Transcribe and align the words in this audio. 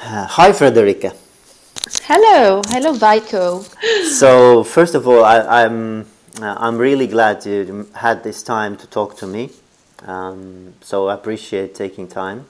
Uh, 0.00 0.24
hi, 0.26 0.52
Friederike. 0.52 1.12
Hello, 2.04 2.62
hello, 2.68 2.92
Vico. 2.92 3.64
So, 4.16 4.62
first 4.62 4.94
of 4.94 5.08
all, 5.08 5.24
I, 5.24 5.64
am 5.64 6.06
I'm, 6.38 6.42
uh, 6.42 6.54
I'm 6.56 6.78
really 6.78 7.08
glad 7.08 7.44
you 7.44 7.90
had 7.94 8.22
this 8.22 8.44
time 8.44 8.76
to 8.76 8.86
talk 8.86 9.16
to 9.16 9.26
me. 9.26 9.50
Um, 10.06 10.74
so, 10.80 11.08
I 11.08 11.14
appreciate 11.14 11.74
taking 11.74 12.06
time. 12.06 12.46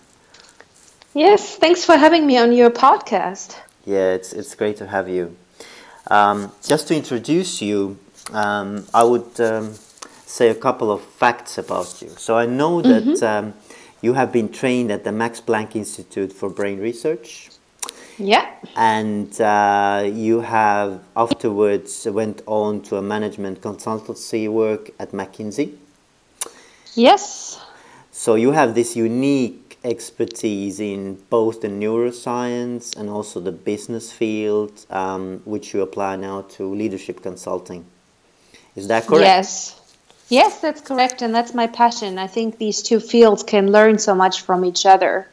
Yes, 1.14 1.56
thanks 1.56 1.86
for 1.86 1.96
having 1.96 2.26
me 2.26 2.36
on 2.36 2.52
your 2.52 2.70
podcast. 2.70 3.56
Yeah, 3.86 4.12
it's 4.12 4.34
it's 4.34 4.54
great 4.54 4.76
to 4.76 4.86
have 4.86 5.08
you. 5.08 5.34
Um, 6.10 6.52
just 6.62 6.86
to 6.88 6.94
introduce 6.94 7.62
you, 7.62 7.98
um, 8.30 8.86
I 8.92 9.04
would 9.04 9.40
um, 9.40 9.72
say 10.26 10.50
a 10.50 10.54
couple 10.54 10.92
of 10.92 11.00
facts 11.02 11.56
about 11.56 12.02
you. 12.02 12.10
So, 12.18 12.36
I 12.36 12.44
know 12.44 12.82
that. 12.82 13.04
Mm-hmm. 13.04 13.58
You 14.00 14.14
have 14.14 14.32
been 14.32 14.48
trained 14.50 14.92
at 14.92 15.02
the 15.04 15.12
Max 15.12 15.40
Planck 15.40 15.74
Institute 15.74 16.32
for 16.32 16.48
Brain 16.48 16.78
Research. 16.78 17.50
Yeah. 18.18 18.52
And 18.76 19.40
uh, 19.40 20.08
you 20.12 20.40
have 20.40 21.02
afterwards 21.16 22.06
went 22.10 22.42
on 22.46 22.82
to 22.82 22.96
a 22.96 23.02
management 23.02 23.60
consultancy 23.60 24.48
work 24.50 24.90
at 24.98 25.12
McKinsey. 25.12 25.76
Yes. 26.94 27.60
So 28.10 28.34
you 28.34 28.52
have 28.52 28.74
this 28.74 28.96
unique 28.96 29.78
expertise 29.84 30.80
in 30.80 31.14
both 31.30 31.60
the 31.60 31.68
neuroscience 31.68 32.96
and 32.96 33.08
also 33.08 33.40
the 33.40 33.52
business 33.52 34.10
field, 34.10 34.84
um, 34.90 35.40
which 35.44 35.72
you 35.72 35.82
apply 35.82 36.16
now 36.16 36.42
to 36.42 36.74
leadership 36.74 37.22
consulting. 37.22 37.84
Is 38.74 38.88
that 38.88 39.06
correct? 39.06 39.24
Yes. 39.24 39.77
Yes, 40.28 40.60
that's 40.60 40.80
correct. 40.80 41.22
And 41.22 41.34
that's 41.34 41.54
my 41.54 41.66
passion. 41.66 42.18
I 42.18 42.26
think 42.26 42.58
these 42.58 42.82
two 42.82 43.00
fields 43.00 43.42
can 43.42 43.72
learn 43.72 43.98
so 43.98 44.14
much 44.14 44.42
from 44.42 44.64
each 44.64 44.84
other. 44.84 45.26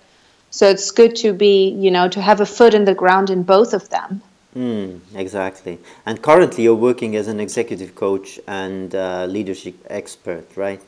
So 0.52 0.70
it's 0.70 0.92
good 0.92 1.16
to 1.18 1.34
be, 1.34 1.70
you 1.70 1.92
know, 1.92 2.08
to 2.10 2.22
have 2.22 2.40
a 2.40 2.46
foot 2.46 2.74
in 2.74 2.86
the 2.86 2.96
ground 2.96 3.30
in 3.30 3.44
both 3.44 3.74
of 3.74 3.90
them. 3.90 4.22
Mm, 4.56 5.02
exactly. 5.14 5.80
And 6.06 6.22
currently 6.22 6.64
you're 6.64 6.76
working 6.76 7.16
as 7.18 7.28
an 7.28 7.42
executive 7.42 7.94
coach 7.94 8.40
and 8.48 8.96
uh, 8.96 9.26
leadership 9.26 9.76
expert, 9.90 10.46
right? 10.56 10.82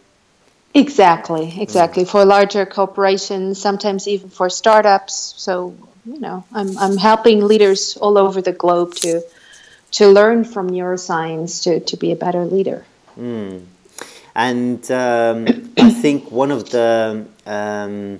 Exactly, 0.73 1.53
exactly. 1.59 2.03
Mm. 2.03 2.09
For 2.09 2.23
larger 2.23 2.65
corporations, 2.65 3.59
sometimes 3.59 4.07
even 4.07 4.29
for 4.29 4.49
startups. 4.49 5.33
So, 5.37 5.75
you 6.05 6.19
know, 6.19 6.45
I'm, 6.53 6.77
I'm 6.77 6.95
helping 6.95 7.45
leaders 7.45 7.97
all 7.97 8.17
over 8.17 8.41
the 8.41 8.53
globe 8.53 8.95
to 8.95 9.21
to 9.89 10.09
learn 10.09 10.43
from 10.43 10.69
neuroscience 10.69 11.63
to, 11.63 11.79
to 11.79 11.95
be 11.97 12.11
a 12.11 12.15
better 12.15 12.43
leader. 12.45 12.85
Mm. 13.17 13.63
And 14.37 14.89
um, 14.91 15.47
I 15.77 15.89
think 15.89 16.31
one 16.31 16.51
of 16.51 16.69
the 16.69 17.25
um, 17.45 18.19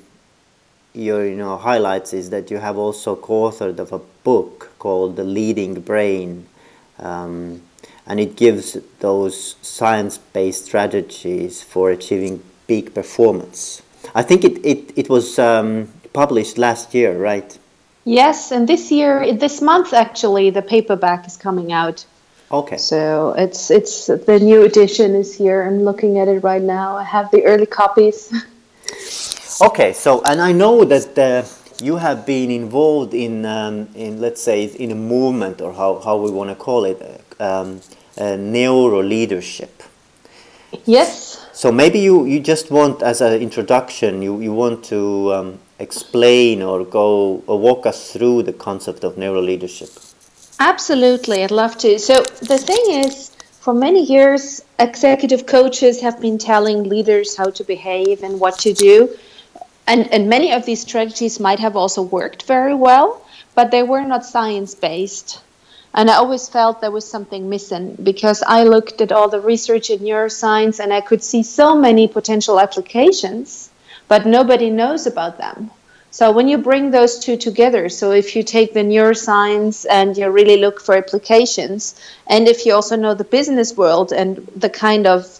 your 0.94 1.26
you 1.26 1.36
know 1.36 1.56
highlights 1.58 2.12
is 2.12 2.32
that 2.32 2.50
you 2.52 2.58
have 2.58 2.78
also 2.78 3.16
co-authored 3.16 3.78
of 3.78 3.94
a 3.94 4.00
book 4.24 4.72
called 4.80 5.16
The 5.16 5.24
Leading 5.24 5.80
Brain, 5.80 6.48
um, 7.00 7.62
and 8.08 8.20
it 8.20 8.36
gives 8.36 8.78
those 9.00 9.56
science-based 9.62 10.66
strategies 10.66 11.62
for 11.62 11.92
achieving 11.92 12.44
peak 12.68 12.96
performance. 12.96 13.84
I 14.16 14.24
think 14.24 14.44
it 14.44 14.66
it, 14.66 14.92
it 14.96 15.10
was 15.10 15.38
um, 15.38 15.90
published 16.14 16.58
last 16.58 16.96
year, 16.96 17.16
right? 17.16 17.58
Yes, 18.06 18.52
and 18.52 18.68
this 18.68 18.90
year, 18.90 19.34
this 19.34 19.62
month 19.62 19.94
actually, 19.94 20.50
the 20.50 20.62
paperback 20.62 21.28
is 21.28 21.38
coming 21.38 21.72
out. 21.72 22.06
Okay. 22.50 22.78
So 22.78 23.34
it's 23.38 23.70
it's 23.70 24.08
the 24.08 24.40
new 24.40 24.64
edition 24.64 25.16
is 25.16 25.36
here. 25.36 25.64
I'm 25.64 25.84
looking 25.84 26.20
at 26.20 26.28
it 26.28 26.44
right 26.44 26.62
now. 26.62 26.96
I 26.96 27.04
have 27.04 27.30
the 27.32 27.44
early 27.46 27.66
copies. 27.66 28.34
Okay, 29.60 29.92
so 29.92 30.22
and 30.22 30.40
I 30.40 30.52
know 30.52 30.86
that 30.86 31.18
uh, 31.18 31.44
you 31.82 31.98
have 31.98 32.26
been 32.26 32.52
involved 32.52 33.14
in, 33.14 33.46
um, 33.46 33.88
in 33.96 34.22
let's 34.22 34.42
say, 34.42 34.66
in 34.66 34.92
a 34.92 34.96
movement 34.96 35.62
or 35.62 35.74
how, 35.74 36.00
how 36.00 36.18
we 36.18 36.32
want 36.32 36.50
to 36.50 36.56
call 36.56 36.86
it, 36.86 37.02
um, 37.40 37.82
neuro 38.18 39.02
leadership. 39.02 39.84
Yes. 40.86 41.46
So 41.54 41.72
maybe 41.72 42.00
you, 42.00 42.26
you 42.26 42.40
just 42.40 42.70
want, 42.72 43.02
as 43.02 43.22
an 43.22 43.42
introduction, 43.42 44.22
you, 44.22 44.40
you 44.42 44.54
want 44.54 44.84
to 44.86 45.34
um, 45.34 45.60
explain 45.80 46.62
or 46.62 46.86
go 46.86 47.44
or 47.48 47.60
walk 47.60 47.86
us 47.86 48.12
through 48.12 48.44
the 48.44 48.54
concept 48.54 49.04
of 49.04 49.18
neuro 49.18 49.42
leadership. 49.42 49.90
Absolutely, 50.60 51.44
I'd 51.44 51.52
love 51.52 51.78
to. 51.80 52.00
So 52.00 52.24
the 52.24 52.58
thing 52.58 52.84
is, 52.90 53.32
for 53.60 53.74
many 53.74 54.04
years, 54.04 54.62
executive 54.80 55.46
coaches 55.46 56.02
have 56.02 56.20
been 56.20 56.38
telling 56.38 56.90
leaders 56.90 57.36
how 57.36 57.50
to 57.52 57.64
behave 57.64 58.24
and 58.24 58.40
what 58.40 58.58
to 58.60 58.74
do 58.74 59.16
and, 59.88 60.12
and 60.14 60.28
many 60.30 60.52
of 60.52 60.66
these 60.66 60.82
strategies 60.82 61.40
might 61.40 61.60
have 61.60 61.78
also 61.78 62.02
worked 62.02 62.44
very 62.44 62.76
well, 62.76 63.22
but 63.56 63.72
they 63.72 63.84
were 63.84 64.04
not 64.04 64.26
science 64.26 64.76
based. 64.76 65.42
And 65.94 66.12
I 66.12 66.16
always 66.16 66.50
felt 66.50 66.82
there 66.82 66.92
was 66.92 67.10
something 67.10 67.50
missing 67.50 67.96
because 68.04 68.44
I 68.46 68.64
looked 68.64 69.00
at 69.00 69.14
all 69.14 69.30
the 69.30 69.40
research 69.40 69.90
in 69.90 70.00
neuroscience 70.00 70.80
and 70.80 70.94
I 70.94 71.02
could 71.02 71.24
see 71.24 71.42
so 71.42 71.74
many 71.74 72.08
potential 72.08 72.60
applications, 72.60 73.70
but 74.10 74.28
nobody 74.28 74.70
knows 74.70 75.08
about 75.08 75.38
them. 75.38 75.72
So 76.12 76.32
when 76.32 76.48
you 76.48 76.58
bring 76.58 76.92
those 76.92 77.20
two 77.20 77.38
together, 77.38 77.90
so 77.90 78.12
if 78.12 78.36
you 78.36 78.44
take 78.44 78.74
the 78.74 78.80
neuroscience 78.80 79.86
and 79.90 80.18
you 80.18 80.30
really 80.30 80.58
look 80.58 80.80
for 80.80 80.96
applications, 80.96 82.00
and 82.28 82.48
if 82.48 82.66
you 82.66 82.74
also 82.74 82.96
know 82.96 83.14
the 83.14 83.24
business 83.24 83.76
world 83.76 84.12
and 84.14 84.38
the 84.56 84.70
kind 84.70 85.06
of 85.06 85.40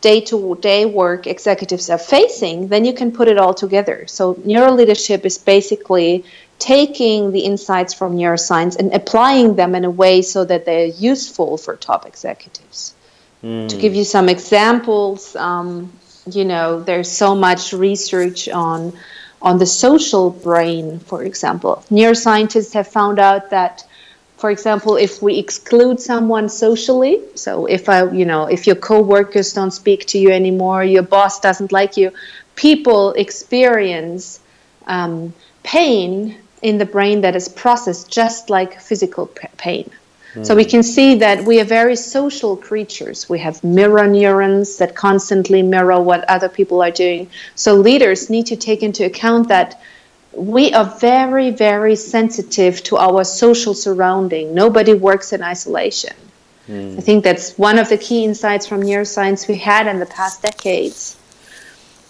day 0.00 0.20
to 0.20 0.56
day 0.60 0.84
work 0.84 1.26
executives 1.26 1.90
are 1.90 1.98
facing, 1.98 2.68
then 2.68 2.84
you 2.84 2.92
can 2.92 3.12
put 3.12 3.28
it 3.28 3.38
all 3.38 3.54
together. 3.54 4.06
So, 4.06 4.38
neuro 4.44 4.72
leadership 4.72 5.24
is 5.24 5.38
basically 5.38 6.24
taking 6.58 7.30
the 7.32 7.40
insights 7.40 7.94
from 7.94 8.16
neuroscience 8.16 8.76
and 8.76 8.92
applying 8.92 9.54
them 9.54 9.74
in 9.74 9.84
a 9.84 9.90
way 9.90 10.22
so 10.22 10.44
that 10.44 10.64
they're 10.64 10.86
useful 10.86 11.56
for 11.56 11.76
top 11.76 12.06
executives. 12.06 12.94
Mm. 13.42 13.68
To 13.68 13.76
give 13.76 13.94
you 13.94 14.04
some 14.04 14.28
examples, 14.28 15.36
um, 15.36 15.92
you 16.30 16.44
know, 16.44 16.82
there's 16.82 17.10
so 17.10 17.34
much 17.34 17.72
research 17.72 18.48
on 18.48 18.92
on 19.40 19.58
the 19.58 19.66
social 19.66 20.30
brain, 20.30 20.98
for 21.00 21.22
example. 21.22 21.84
Neuroscientists 21.90 22.72
have 22.72 22.88
found 22.88 23.18
out 23.18 23.50
that 23.50 23.84
for 24.38 24.52
example, 24.52 24.94
if 24.94 25.20
we 25.20 25.36
exclude 25.36 26.00
someone 26.00 26.48
socially, 26.48 27.20
so 27.34 27.66
if 27.66 27.88
I, 27.88 28.08
you 28.12 28.24
know, 28.24 28.46
if 28.46 28.68
your 28.68 28.76
coworkers 28.76 29.52
don't 29.52 29.72
speak 29.72 30.06
to 30.06 30.18
you 30.18 30.30
anymore, 30.30 30.84
your 30.84 31.02
boss 31.02 31.40
doesn't 31.40 31.72
like 31.72 31.96
you, 31.96 32.12
people 32.54 33.14
experience 33.14 34.38
um, 34.86 35.34
pain 35.64 36.38
in 36.62 36.78
the 36.78 36.84
brain 36.84 37.22
that 37.22 37.34
is 37.34 37.48
processed 37.48 38.12
just 38.12 38.48
like 38.48 38.80
physical 38.80 39.26
pain. 39.56 39.90
So 40.42 40.54
we 40.54 40.64
can 40.64 40.82
see 40.82 41.16
that 41.16 41.44
we 41.44 41.60
are 41.60 41.64
very 41.64 41.96
social 41.96 42.56
creatures. 42.56 43.28
We 43.28 43.38
have 43.40 43.64
mirror 43.64 44.06
neurons 44.06 44.76
that 44.76 44.94
constantly 44.94 45.62
mirror 45.62 46.00
what 46.00 46.28
other 46.28 46.48
people 46.48 46.82
are 46.82 46.90
doing. 46.90 47.30
So 47.54 47.74
leaders 47.74 48.28
need 48.28 48.46
to 48.46 48.56
take 48.56 48.82
into 48.82 49.04
account 49.04 49.48
that 49.48 49.80
we 50.32 50.72
are 50.74 50.84
very, 50.84 51.50
very 51.50 51.96
sensitive 51.96 52.82
to 52.84 52.98
our 52.98 53.24
social 53.24 53.74
surrounding. 53.74 54.54
Nobody 54.54 54.94
works 54.94 55.32
in 55.32 55.42
isolation. 55.42 56.14
Mm. 56.68 56.98
I 56.98 57.00
think 57.00 57.24
that's 57.24 57.56
one 57.56 57.78
of 57.78 57.88
the 57.88 57.96
key 57.96 58.24
insights 58.24 58.66
from 58.66 58.82
neuroscience 58.82 59.48
we 59.48 59.56
had 59.56 59.86
in 59.86 59.98
the 59.98 60.06
past 60.06 60.42
decades. 60.42 61.16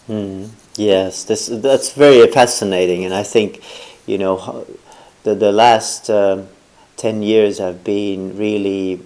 Mm. 0.09 0.50
Yes, 0.77 1.25
this, 1.25 1.47
that's 1.47 1.93
very 1.93 2.27
fascinating, 2.31 3.05
and 3.05 3.15
I 3.15 3.23
think, 3.23 3.62
you 4.06 4.19
know, 4.19 4.67
the 5.23 5.35
the 5.35 5.53
last. 5.53 6.11
Um, 6.11 6.49
10 6.98 7.22
years 7.22 7.59
have 7.59 7.84
been 7.84 8.36
really 8.36 9.00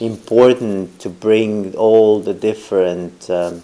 important 0.00 0.98
to 1.00 1.10
bring 1.10 1.74
all 1.74 2.20
the 2.20 2.32
different 2.32 3.28
um, 3.28 3.62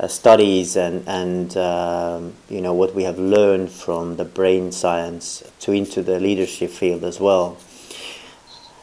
uh, 0.00 0.06
studies 0.08 0.76
and, 0.76 1.06
and 1.08 1.56
um, 1.56 2.32
you 2.48 2.60
know 2.60 2.72
what 2.72 2.94
we 2.94 3.04
have 3.04 3.18
learned 3.18 3.70
from 3.70 4.16
the 4.16 4.24
brain 4.24 4.70
science 4.70 5.42
to 5.60 5.72
into 5.72 6.02
the 6.02 6.20
leadership 6.20 6.70
field 6.70 7.04
as 7.04 7.18
well. 7.18 7.56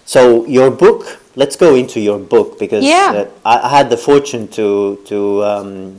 So 0.06 0.46
your 0.46 0.72
book, 0.72 1.20
let's 1.36 1.56
go 1.56 1.76
into 1.76 2.00
your 2.00 2.20
book 2.20 2.60
because 2.60 2.84
yeah. 2.84 3.26
uh, 3.44 3.50
I, 3.50 3.68
I, 3.68 3.70
had 3.70 3.90
the 3.90 3.98
fortune 3.98 4.48
to 4.50 5.02
to 5.06 5.44
um, 5.44 5.98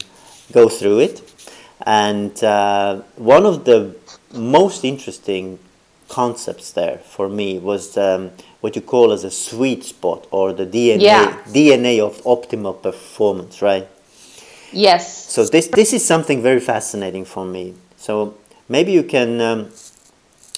go 0.52 0.68
through 0.68 1.00
it, 1.00 1.22
and 1.84 2.32
uh, 2.44 3.00
one 3.16 3.46
of 3.46 3.64
the 3.64 3.96
most 4.32 4.84
interesting 4.84 5.58
concepts 6.08 6.72
there 6.72 6.98
for 6.98 7.28
me 7.28 7.58
was 7.58 7.96
um, 7.96 8.30
what 8.60 8.76
you 8.76 8.82
call 8.82 9.12
as 9.12 9.24
a 9.24 9.30
sweet 9.30 9.84
spot 9.84 10.26
or 10.30 10.52
the 10.52 10.66
DNA 10.66 11.02
yeah. 11.02 11.42
DNA 11.46 12.00
of 12.00 12.22
optimal 12.22 12.80
performance, 12.80 13.62
right? 13.62 13.88
Yes. 14.72 15.32
So 15.32 15.44
this 15.44 15.68
this 15.68 15.92
is 15.92 16.04
something 16.04 16.42
very 16.42 16.60
fascinating 16.60 17.24
for 17.24 17.44
me. 17.44 17.74
So 17.96 18.34
maybe 18.68 18.92
you 18.92 19.02
can 19.02 19.40
um, 19.40 19.70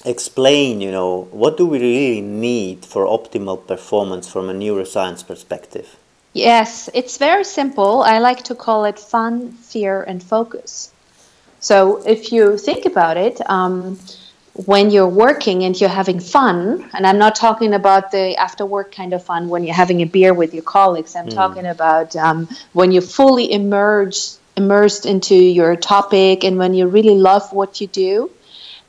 explain, 0.05 0.81
you 0.81 0.91
know, 0.91 1.27
what 1.31 1.57
do 1.57 1.65
we 1.65 1.79
really 1.79 2.21
need 2.21 2.85
for 2.85 3.05
optimal 3.05 3.65
performance 3.65 4.31
from 4.31 4.49
a 4.49 4.53
neuroscience 4.53 5.25
perspective? 5.25 5.95
Yes, 6.33 6.89
it's 6.93 7.17
very 7.17 7.43
simple. 7.43 8.03
I 8.03 8.19
like 8.19 8.43
to 8.43 8.55
call 8.55 8.85
it 8.85 8.99
fun, 8.99 9.51
fear, 9.51 10.03
and 10.03 10.21
focus. 10.21 10.91
So 11.59 12.01
if 12.05 12.31
you 12.31 12.57
think 12.57 12.85
about 12.85 13.17
it, 13.17 13.41
um, 13.49 13.99
when 14.65 14.89
you're 14.89 15.07
working 15.07 15.63
and 15.63 15.79
you're 15.79 15.89
having 15.89 16.19
fun, 16.19 16.89
and 16.93 17.07
I'm 17.07 17.17
not 17.17 17.35
talking 17.35 17.73
about 17.73 18.11
the 18.11 18.35
after 18.35 18.65
work 18.65 18.91
kind 18.91 19.13
of 19.13 19.23
fun 19.23 19.47
when 19.47 19.63
you're 19.63 19.75
having 19.75 20.01
a 20.01 20.05
beer 20.05 20.33
with 20.33 20.53
your 20.53 20.63
colleagues. 20.63 21.15
I'm 21.15 21.27
mm. 21.27 21.33
talking 21.33 21.65
about 21.65 22.15
um, 22.15 22.49
when 22.73 22.91
you're 22.91 23.01
fully 23.01 23.51
immersed 23.51 24.39
immersed 24.57 25.05
into 25.05 25.35
your 25.35 25.77
topic 25.77 26.43
and 26.43 26.57
when 26.57 26.73
you 26.73 26.85
really 26.87 27.15
love 27.15 27.53
what 27.53 27.79
you 27.79 27.87
do. 27.87 28.29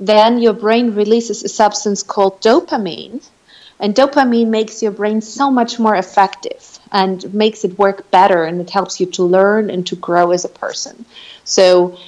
Then 0.00 0.38
your 0.38 0.54
brain 0.54 0.94
releases 0.94 1.44
a 1.44 1.48
substance 1.48 2.02
called 2.02 2.40
dopamine, 2.40 3.22
and 3.78 3.94
dopamine 3.94 4.48
makes 4.48 4.82
your 4.82 4.92
brain 4.92 5.20
so 5.20 5.50
much 5.50 5.78
more 5.78 5.94
effective 5.94 6.80
and 6.90 7.32
makes 7.32 7.64
it 7.64 7.78
work 7.78 8.10
better, 8.10 8.42
and 8.44 8.60
it 8.60 8.70
helps 8.70 8.98
you 8.98 9.06
to 9.06 9.22
learn 9.22 9.70
and 9.70 9.86
to 9.86 9.94
grow 9.94 10.32
as 10.32 10.44
a 10.44 10.48
person. 10.48 11.04
So 11.44 11.98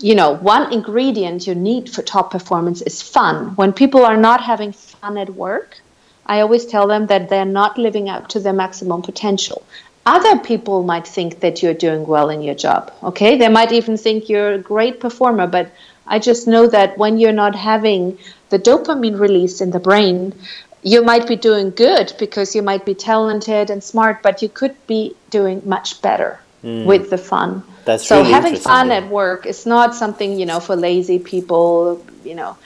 you 0.00 0.14
know, 0.14 0.34
one 0.36 0.72
ingredient 0.72 1.46
you 1.46 1.54
need 1.54 1.90
for 1.90 2.02
top 2.02 2.30
performance 2.30 2.82
is 2.82 3.02
fun. 3.02 3.54
When 3.56 3.72
people 3.72 4.04
are 4.04 4.16
not 4.16 4.40
having 4.40 4.72
fun 4.72 5.18
at 5.18 5.30
work, 5.30 5.78
I 6.26 6.40
always 6.40 6.66
tell 6.66 6.86
them 6.86 7.06
that 7.06 7.28
they're 7.28 7.44
not 7.44 7.78
living 7.78 8.08
up 8.08 8.28
to 8.28 8.40
their 8.40 8.52
maximum 8.52 9.02
potential. 9.02 9.62
Other 10.06 10.38
people 10.38 10.82
might 10.82 11.06
think 11.06 11.40
that 11.40 11.62
you're 11.62 11.74
doing 11.74 12.06
well 12.06 12.28
in 12.28 12.42
your 12.42 12.54
job, 12.54 12.92
okay? 13.02 13.38
They 13.38 13.48
might 13.48 13.72
even 13.72 13.96
think 13.96 14.28
you're 14.28 14.52
a 14.52 14.58
great 14.58 15.00
performer, 15.00 15.46
but 15.46 15.70
I 16.06 16.18
just 16.18 16.46
know 16.46 16.66
that 16.66 16.98
when 16.98 17.18
you're 17.18 17.32
not 17.32 17.54
having 17.54 18.18
the 18.50 18.58
dopamine 18.58 19.18
release 19.18 19.60
in 19.62 19.70
the 19.70 19.80
brain, 19.80 20.34
you 20.82 21.02
might 21.02 21.26
be 21.26 21.36
doing 21.36 21.70
good 21.70 22.12
because 22.18 22.54
you 22.54 22.62
might 22.62 22.84
be 22.84 22.94
talented 22.94 23.70
and 23.70 23.82
smart, 23.82 24.22
but 24.22 24.42
you 24.42 24.50
could 24.50 24.74
be 24.86 25.16
doing 25.30 25.62
much 25.64 26.02
better 26.02 26.38
mm. 26.62 26.84
with 26.84 27.08
the 27.08 27.18
fun. 27.18 27.62
That's 27.84 28.06
so 28.06 28.20
really 28.20 28.32
having 28.32 28.56
fun 28.56 28.90
at 28.90 29.08
work 29.08 29.46
is 29.46 29.66
not 29.66 29.94
something 29.94 30.38
you 30.38 30.46
know 30.46 30.60
for 30.60 30.76
lazy 30.76 31.18
people. 31.18 32.04
You 32.24 32.34
know, 32.34 32.56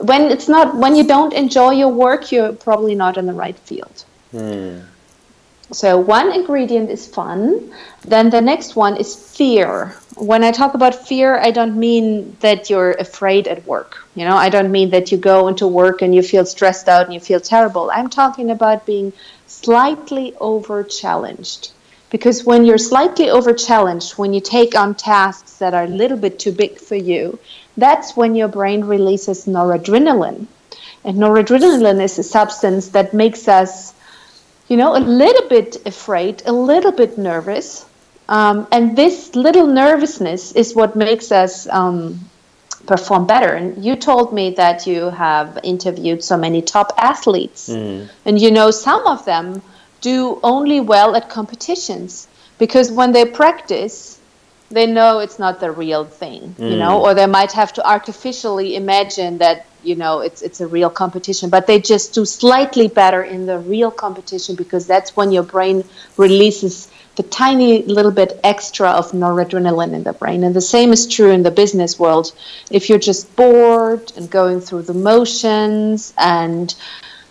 when 0.00 0.22
it's 0.30 0.48
not 0.48 0.76
when 0.76 0.94
you 0.96 1.04
don't 1.04 1.32
enjoy 1.32 1.72
your 1.72 1.88
work, 1.88 2.32
you're 2.32 2.52
probably 2.52 2.94
not 2.94 3.16
in 3.16 3.26
the 3.26 3.32
right 3.32 3.58
field. 3.58 4.04
Hmm. 4.30 4.80
So 5.72 5.98
one 5.98 6.30
ingredient 6.32 6.90
is 6.90 7.08
fun. 7.08 7.72
Then 8.02 8.30
the 8.30 8.40
next 8.40 8.76
one 8.76 8.96
is 8.96 9.16
fear. 9.16 9.96
When 10.14 10.44
I 10.44 10.52
talk 10.52 10.74
about 10.74 10.94
fear, 11.08 11.38
I 11.38 11.50
don't 11.50 11.76
mean 11.76 12.36
that 12.40 12.70
you're 12.70 12.92
afraid 12.92 13.48
at 13.48 13.66
work. 13.66 13.98
You 14.14 14.24
know, 14.24 14.36
I 14.36 14.48
don't 14.48 14.70
mean 14.70 14.90
that 14.90 15.10
you 15.10 15.18
go 15.18 15.48
into 15.48 15.66
work 15.66 16.02
and 16.02 16.14
you 16.14 16.22
feel 16.22 16.46
stressed 16.46 16.88
out 16.88 17.06
and 17.06 17.14
you 17.14 17.18
feel 17.18 17.40
terrible. 17.40 17.90
I'm 17.92 18.08
talking 18.08 18.50
about 18.50 18.86
being 18.86 19.12
slightly 19.48 20.34
over 20.40 20.84
challenged. 20.84 21.72
Because 22.10 22.44
when 22.44 22.64
you're 22.64 22.78
slightly 22.78 23.30
overchallenged, 23.30 24.12
when 24.12 24.32
you 24.32 24.40
take 24.40 24.76
on 24.76 24.94
tasks 24.94 25.54
that 25.58 25.74
are 25.74 25.84
a 25.84 25.88
little 25.88 26.16
bit 26.16 26.38
too 26.38 26.52
big 26.52 26.78
for 26.78 26.94
you, 26.94 27.38
that's 27.76 28.16
when 28.16 28.34
your 28.34 28.48
brain 28.48 28.84
releases 28.84 29.46
noradrenaline. 29.46 30.46
And 31.04 31.18
noradrenaline 31.18 32.02
is 32.02 32.18
a 32.18 32.22
substance 32.22 32.88
that 32.90 33.12
makes 33.12 33.48
us, 33.48 33.92
you 34.68 34.76
know, 34.76 34.96
a 34.96 34.98
little 34.98 35.48
bit 35.48 35.84
afraid, 35.86 36.42
a 36.46 36.52
little 36.52 36.92
bit 36.92 37.18
nervous. 37.18 37.86
Um, 38.28 38.66
and 38.72 38.96
this 38.96 39.34
little 39.34 39.66
nervousness 39.66 40.52
is 40.52 40.74
what 40.74 40.96
makes 40.96 41.30
us 41.30 41.68
um, 41.68 42.20
perform 42.86 43.26
better. 43.26 43.52
And 43.54 43.84
you 43.84 43.96
told 43.96 44.32
me 44.32 44.50
that 44.50 44.86
you 44.86 45.10
have 45.10 45.58
interviewed 45.62 46.22
so 46.22 46.36
many 46.36 46.62
top 46.62 46.92
athletes, 46.98 47.68
mm. 47.68 48.08
and 48.24 48.40
you 48.40 48.50
know 48.50 48.70
some 48.70 49.06
of 49.06 49.24
them 49.24 49.62
do 50.00 50.38
only 50.42 50.80
well 50.80 51.16
at 51.16 51.28
competitions 51.28 52.28
because 52.58 52.90
when 52.90 53.12
they 53.12 53.24
practice 53.24 54.16
they 54.70 54.86
know 54.86 55.20
it's 55.20 55.38
not 55.38 55.60
the 55.60 55.70
real 55.70 56.04
thing 56.04 56.54
mm. 56.58 56.70
you 56.70 56.76
know 56.76 57.00
or 57.04 57.14
they 57.14 57.26
might 57.26 57.52
have 57.52 57.72
to 57.72 57.86
artificially 57.88 58.76
imagine 58.76 59.38
that 59.38 59.66
you 59.82 59.94
know 59.94 60.20
it's 60.20 60.42
it's 60.42 60.60
a 60.60 60.66
real 60.66 60.90
competition 60.90 61.48
but 61.48 61.66
they 61.66 61.80
just 61.80 62.14
do 62.14 62.24
slightly 62.24 62.88
better 62.88 63.22
in 63.22 63.46
the 63.46 63.58
real 63.58 63.90
competition 63.90 64.56
because 64.56 64.86
that's 64.86 65.16
when 65.16 65.30
your 65.30 65.44
brain 65.44 65.84
releases 66.16 66.88
the 67.14 67.22
tiny 67.22 67.82
little 67.84 68.10
bit 68.10 68.38
extra 68.44 68.90
of 68.90 69.12
noradrenaline 69.12 69.94
in 69.94 70.02
the 70.02 70.12
brain 70.12 70.42
and 70.42 70.54
the 70.54 70.60
same 70.60 70.92
is 70.92 71.06
true 71.06 71.30
in 71.30 71.42
the 71.42 71.50
business 71.50 71.98
world 71.98 72.34
if 72.70 72.88
you're 72.88 72.98
just 72.98 73.34
bored 73.36 74.12
and 74.16 74.28
going 74.30 74.60
through 74.60 74.82
the 74.82 74.94
motions 74.94 76.12
and 76.18 76.74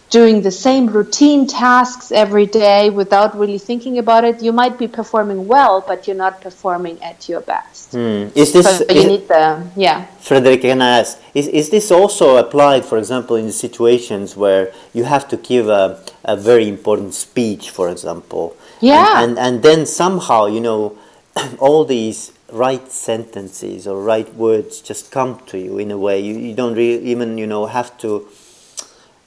doing 0.10 0.42
the 0.42 0.52
same 0.52 0.88
routine 0.88 1.48
tasks 1.48 2.12
every 2.12 2.46
day 2.46 2.90
without 2.90 3.38
really 3.38 3.58
thinking 3.58 3.98
about 3.98 4.24
it, 4.24 4.42
you 4.42 4.52
might 4.52 4.78
be 4.78 4.88
performing 4.88 5.48
well, 5.48 5.84
but 5.86 6.08
you're 6.08 6.16
not 6.16 6.42
performing 6.42 7.02
at 7.04 7.28
your 7.28 7.42
best. 7.42 7.92
Mm. 7.94 8.36
Is 8.36 8.54
this? 8.54 8.78
So 8.78 8.86
you 8.90 9.08
need 9.08 9.28
the 9.28 9.66
yeah. 9.76 10.06
Frederick, 10.20 10.62
can 10.62 10.82
I 10.82 11.00
ask? 11.00 11.20
Is 11.34 11.48
is 11.48 11.70
this 11.70 11.92
also 11.92 12.38
applied, 12.38 12.86
for 12.86 12.98
example, 12.98 13.36
in 13.36 13.52
situations 13.52 14.36
where 14.36 14.72
you 14.94 15.04
have 15.06 15.28
to 15.30 15.38
give 15.38 15.68
a 15.68 16.00
a 16.24 16.36
very 16.36 16.68
important 16.68 17.14
speech, 17.14 17.70
for 17.70 17.90
example? 17.90 18.56
Yeah. 18.82 19.24
And 19.24 19.38
and, 19.38 19.40
and 19.40 19.64
then 19.64 19.86
somehow 19.86 20.46
you 20.46 20.62
know 20.62 20.98
all 21.60 21.86
these 21.86 22.32
right 22.52 22.92
sentences 22.92 23.88
or 23.88 24.02
right 24.02 24.34
words 24.36 24.80
just 24.80 25.12
come 25.12 25.42
to 25.48 25.58
you 25.58 25.80
in 25.80 25.90
a 25.90 25.98
way 25.98 26.20
you, 26.20 26.38
you 26.38 26.54
don't 26.54 26.76
really 26.76 27.04
even 27.04 27.38
you 27.40 27.48
know 27.48 27.66
have 27.66 27.98
to 27.98 28.28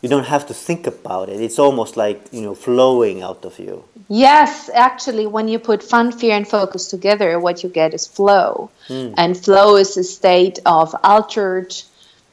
you 0.00 0.08
don't 0.08 0.26
have 0.26 0.46
to 0.46 0.54
think 0.54 0.86
about 0.86 1.28
it. 1.28 1.40
It's 1.40 1.58
almost 1.58 1.96
like 1.96 2.20
you 2.32 2.42
know 2.42 2.54
flowing 2.54 3.22
out 3.22 3.44
of 3.44 3.58
you. 3.58 3.84
Yes 4.08 4.70
actually 4.72 5.26
when 5.26 5.48
you 5.48 5.58
put 5.58 5.82
fun 5.82 6.12
fear 6.12 6.34
and 6.36 6.46
focus 6.46 6.86
together 6.86 7.38
what 7.40 7.62
you 7.62 7.68
get 7.68 7.94
is 7.94 8.06
flow. 8.06 8.70
Mm. 8.88 9.14
and 9.16 9.36
flow 9.36 9.76
is 9.76 9.96
a 9.96 10.04
state 10.04 10.58
of 10.64 10.94
altered 11.04 11.74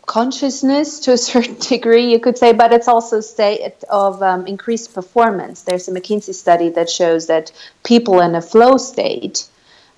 consciousness 0.05 0.99
to 1.01 1.13
a 1.13 1.17
certain 1.29 1.55
degree 1.55 2.11
you 2.11 2.19
could 2.19 2.37
say 2.37 2.53
but 2.53 2.71
it's 2.71 2.87
also 2.87 3.17
a 3.17 3.21
state 3.21 3.83
of 3.89 4.21
um, 4.21 4.45
increased 4.47 4.93
performance. 4.93 5.63
There's 5.63 5.87
a 5.87 5.91
McKinsey 5.91 6.33
study 6.33 6.69
that 6.69 6.89
shows 6.89 7.27
that 7.27 7.51
people 7.83 8.21
in 8.21 8.35
a 8.35 8.41
flow 8.41 8.77
state 8.77 9.47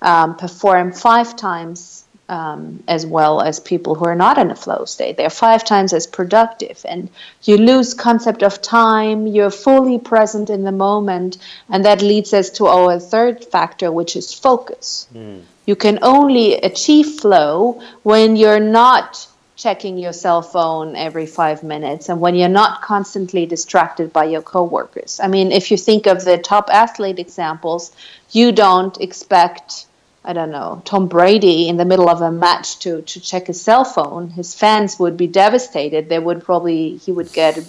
um, 0.00 0.36
perform 0.36 0.92
five 0.92 1.36
times 1.36 1.97
um, 2.28 2.82
as 2.86 3.06
well 3.06 3.40
as 3.40 3.58
people 3.58 3.94
who 3.94 4.04
are 4.04 4.14
not 4.14 4.38
in 4.38 4.50
a 4.50 4.56
flow 4.56 4.84
state. 4.84 5.16
They're 5.16 5.30
five 5.30 5.64
times 5.64 5.92
as 5.92 6.06
productive, 6.06 6.84
and 6.88 7.08
you 7.42 7.56
lose 7.56 7.94
concept 7.94 8.42
of 8.42 8.60
time. 8.60 9.26
You're 9.26 9.50
fully 9.50 9.98
present 9.98 10.50
in 10.50 10.64
the 10.64 10.72
moment, 10.72 11.38
and 11.70 11.84
that 11.84 12.02
leads 12.02 12.34
us 12.34 12.50
to 12.50 12.66
our 12.66 12.98
third 12.98 13.44
factor, 13.44 13.90
which 13.90 14.16
is 14.16 14.34
focus. 14.34 15.06
Mm. 15.14 15.42
You 15.66 15.76
can 15.76 15.98
only 16.02 16.54
achieve 16.54 17.20
flow 17.20 17.82
when 18.02 18.36
you're 18.36 18.60
not 18.60 19.26
checking 19.58 19.98
your 19.98 20.12
cell 20.12 20.40
phone 20.40 20.94
every 20.94 21.26
five 21.26 21.64
minutes 21.64 22.08
and 22.08 22.20
when 22.20 22.36
you're 22.36 22.48
not 22.48 22.80
constantly 22.80 23.44
distracted 23.44 24.12
by 24.12 24.24
your 24.24 24.40
coworkers. 24.40 25.18
I 25.20 25.26
mean, 25.26 25.50
if 25.50 25.72
you 25.72 25.76
think 25.76 26.06
of 26.06 26.24
the 26.24 26.38
top 26.38 26.70
athlete 26.72 27.18
examples, 27.18 27.90
you 28.30 28.52
don't 28.52 28.96
expect 29.00 29.86
I 30.28 30.34
don't 30.34 30.50
know, 30.50 30.82
Tom 30.84 31.06
Brady 31.06 31.70
in 31.70 31.78
the 31.78 31.86
middle 31.86 32.10
of 32.10 32.20
a 32.20 32.30
match 32.30 32.80
to, 32.80 33.00
to 33.00 33.18
check 33.18 33.46
his 33.46 33.62
cell 33.62 33.82
phone, 33.82 34.28
his 34.28 34.54
fans 34.54 34.98
would 34.98 35.16
be 35.16 35.26
devastated. 35.26 36.10
They 36.10 36.18
would 36.18 36.44
probably, 36.44 36.98
he 36.98 37.12
would 37.12 37.32
get 37.32 37.56
a 37.56 37.64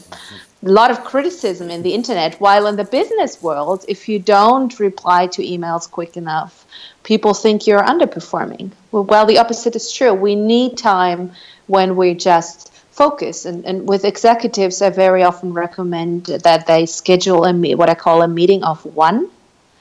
lot 0.62 0.92
of 0.92 1.06
criticism 1.06 1.70
in 1.70 1.84
the 1.84 1.94
internet. 1.94 2.36
While 2.42 2.68
in 2.68 2.76
the 2.76 2.84
business 2.84 3.42
world, 3.42 3.86
if 3.88 4.10
you 4.10 4.20
don't 4.20 4.78
reply 4.78 5.28
to 5.28 5.42
emails 5.42 5.90
quick 5.90 6.18
enough, 6.18 6.66
people 7.04 7.34
think 7.34 7.66
you're 7.66 7.82
underperforming. 7.82 8.72
Well, 8.92 9.06
well 9.06 9.26
the 9.26 9.38
opposite 9.38 9.78
is 9.78 9.90
true. 9.94 10.14
We 10.14 10.36
need 10.36 10.78
time 10.78 11.32
when 11.68 11.96
we 11.96 12.14
just 12.14 12.74
focus. 12.92 13.46
And, 13.46 13.64
and 13.64 13.88
with 13.88 14.04
executives, 14.04 14.82
I 14.82 14.90
very 14.90 15.24
often 15.24 15.54
recommend 15.54 16.26
that 16.26 16.68
they 16.68 16.88
schedule 16.88 17.46
a 17.46 17.54
what 17.76 17.90
I 17.90 17.96
call 17.96 18.22
a 18.22 18.28
meeting 18.28 18.66
of 18.66 18.84
one 18.84 19.30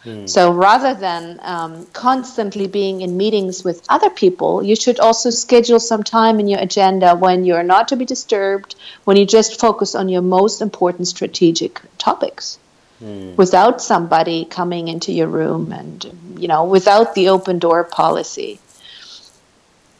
Hmm. 0.08 0.26
So 0.26 0.52
rather 0.52 0.94
than 0.94 1.38
um, 1.42 1.86
constantly 1.92 2.66
being 2.66 3.02
in 3.02 3.18
meetings 3.18 3.62
with 3.62 3.84
other 3.90 4.08
people, 4.08 4.62
you 4.62 4.74
should 4.74 4.98
also 5.00 5.28
schedule 5.28 5.78
some 5.78 6.02
time 6.02 6.40
in 6.40 6.48
your 6.48 6.60
agenda 6.60 7.14
when 7.14 7.44
you're 7.44 7.62
not 7.62 7.88
to 7.88 7.96
be 7.96 8.06
disturbed, 8.06 8.74
when 9.04 9.18
you 9.18 9.26
just 9.26 9.60
focus 9.60 9.94
on 9.94 10.08
your 10.08 10.22
most 10.22 10.62
important 10.62 11.08
strategic 11.08 11.82
topics. 11.98 12.58
Mm. 13.02 13.36
Without 13.36 13.82
somebody 13.82 14.46
coming 14.46 14.88
into 14.88 15.12
your 15.12 15.28
room 15.28 15.72
and, 15.72 16.38
you 16.38 16.48
know, 16.48 16.64
without 16.64 17.14
the 17.14 17.28
open 17.28 17.58
door 17.58 17.84
policy. 17.84 18.58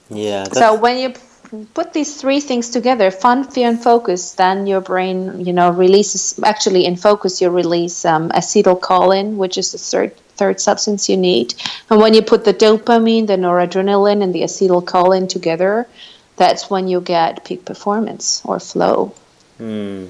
Yeah. 0.09 0.45
So 0.45 0.75
when 0.75 0.97
you 0.97 1.13
put 1.75 1.93
these 1.93 2.21
three 2.21 2.41
things 2.41 2.71
together 2.71 3.11
fun 3.11 3.45
fear 3.45 3.69
and 3.69 3.83
focus 3.83 4.33
then 4.35 4.67
your 4.67 4.81
brain 4.81 5.45
you 5.45 5.53
know 5.53 5.71
releases 5.71 6.39
actually 6.45 6.85
in 6.85 6.97
focus 6.97 7.41
you 7.41 7.49
release 7.51 8.05
um, 8.05 8.29
acetylcholine 8.31 9.37
which 9.37 9.57
is 9.57 9.73
the 9.73 9.79
third 9.79 10.15
third 10.37 10.61
substance 10.61 11.09
you 11.09 11.17
need 11.17 11.55
and 11.91 12.01
when 12.01 12.15
you 12.15 12.23
put 12.23 12.45
the 12.45 12.55
dopamine 12.55 13.27
the 13.27 13.37
noradrenaline 13.37 14.23
and 14.23 14.35
the 14.35 14.43
acetylcholine 14.43 15.29
together 15.29 15.87
that's 16.37 16.71
when 16.71 16.87
you 16.87 17.01
get 17.01 17.45
peak 17.45 17.65
performance 17.65 18.43
or 18.45 18.61
flow 18.61 19.13
mm. 19.59 20.09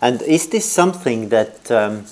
and 0.00 0.22
is 0.22 0.48
this 0.48 0.64
something 0.64 1.28
that 1.28 1.70
um, 1.70 2.04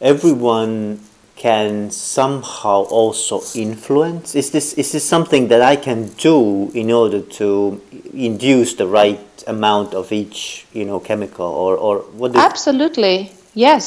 everyone 0.00 1.00
can 1.46 1.92
somehow 1.92 2.78
also 3.00 3.40
influence? 3.54 4.34
Is 4.34 4.50
this 4.50 4.72
is 4.82 4.90
this 4.90 5.04
something 5.14 5.46
that 5.52 5.62
I 5.72 5.76
can 5.76 6.00
do 6.30 6.38
in 6.74 6.90
order 6.90 7.20
to 7.38 7.80
induce 8.12 8.74
the 8.74 8.88
right 9.00 9.28
amount 9.46 9.94
of 9.94 10.10
each 10.20 10.66
you 10.72 10.84
know 10.84 10.98
chemical 11.10 11.46
or 11.64 11.72
or 11.86 11.94
what? 12.20 12.34
Absolutely, 12.34 13.30
yes. 13.54 13.86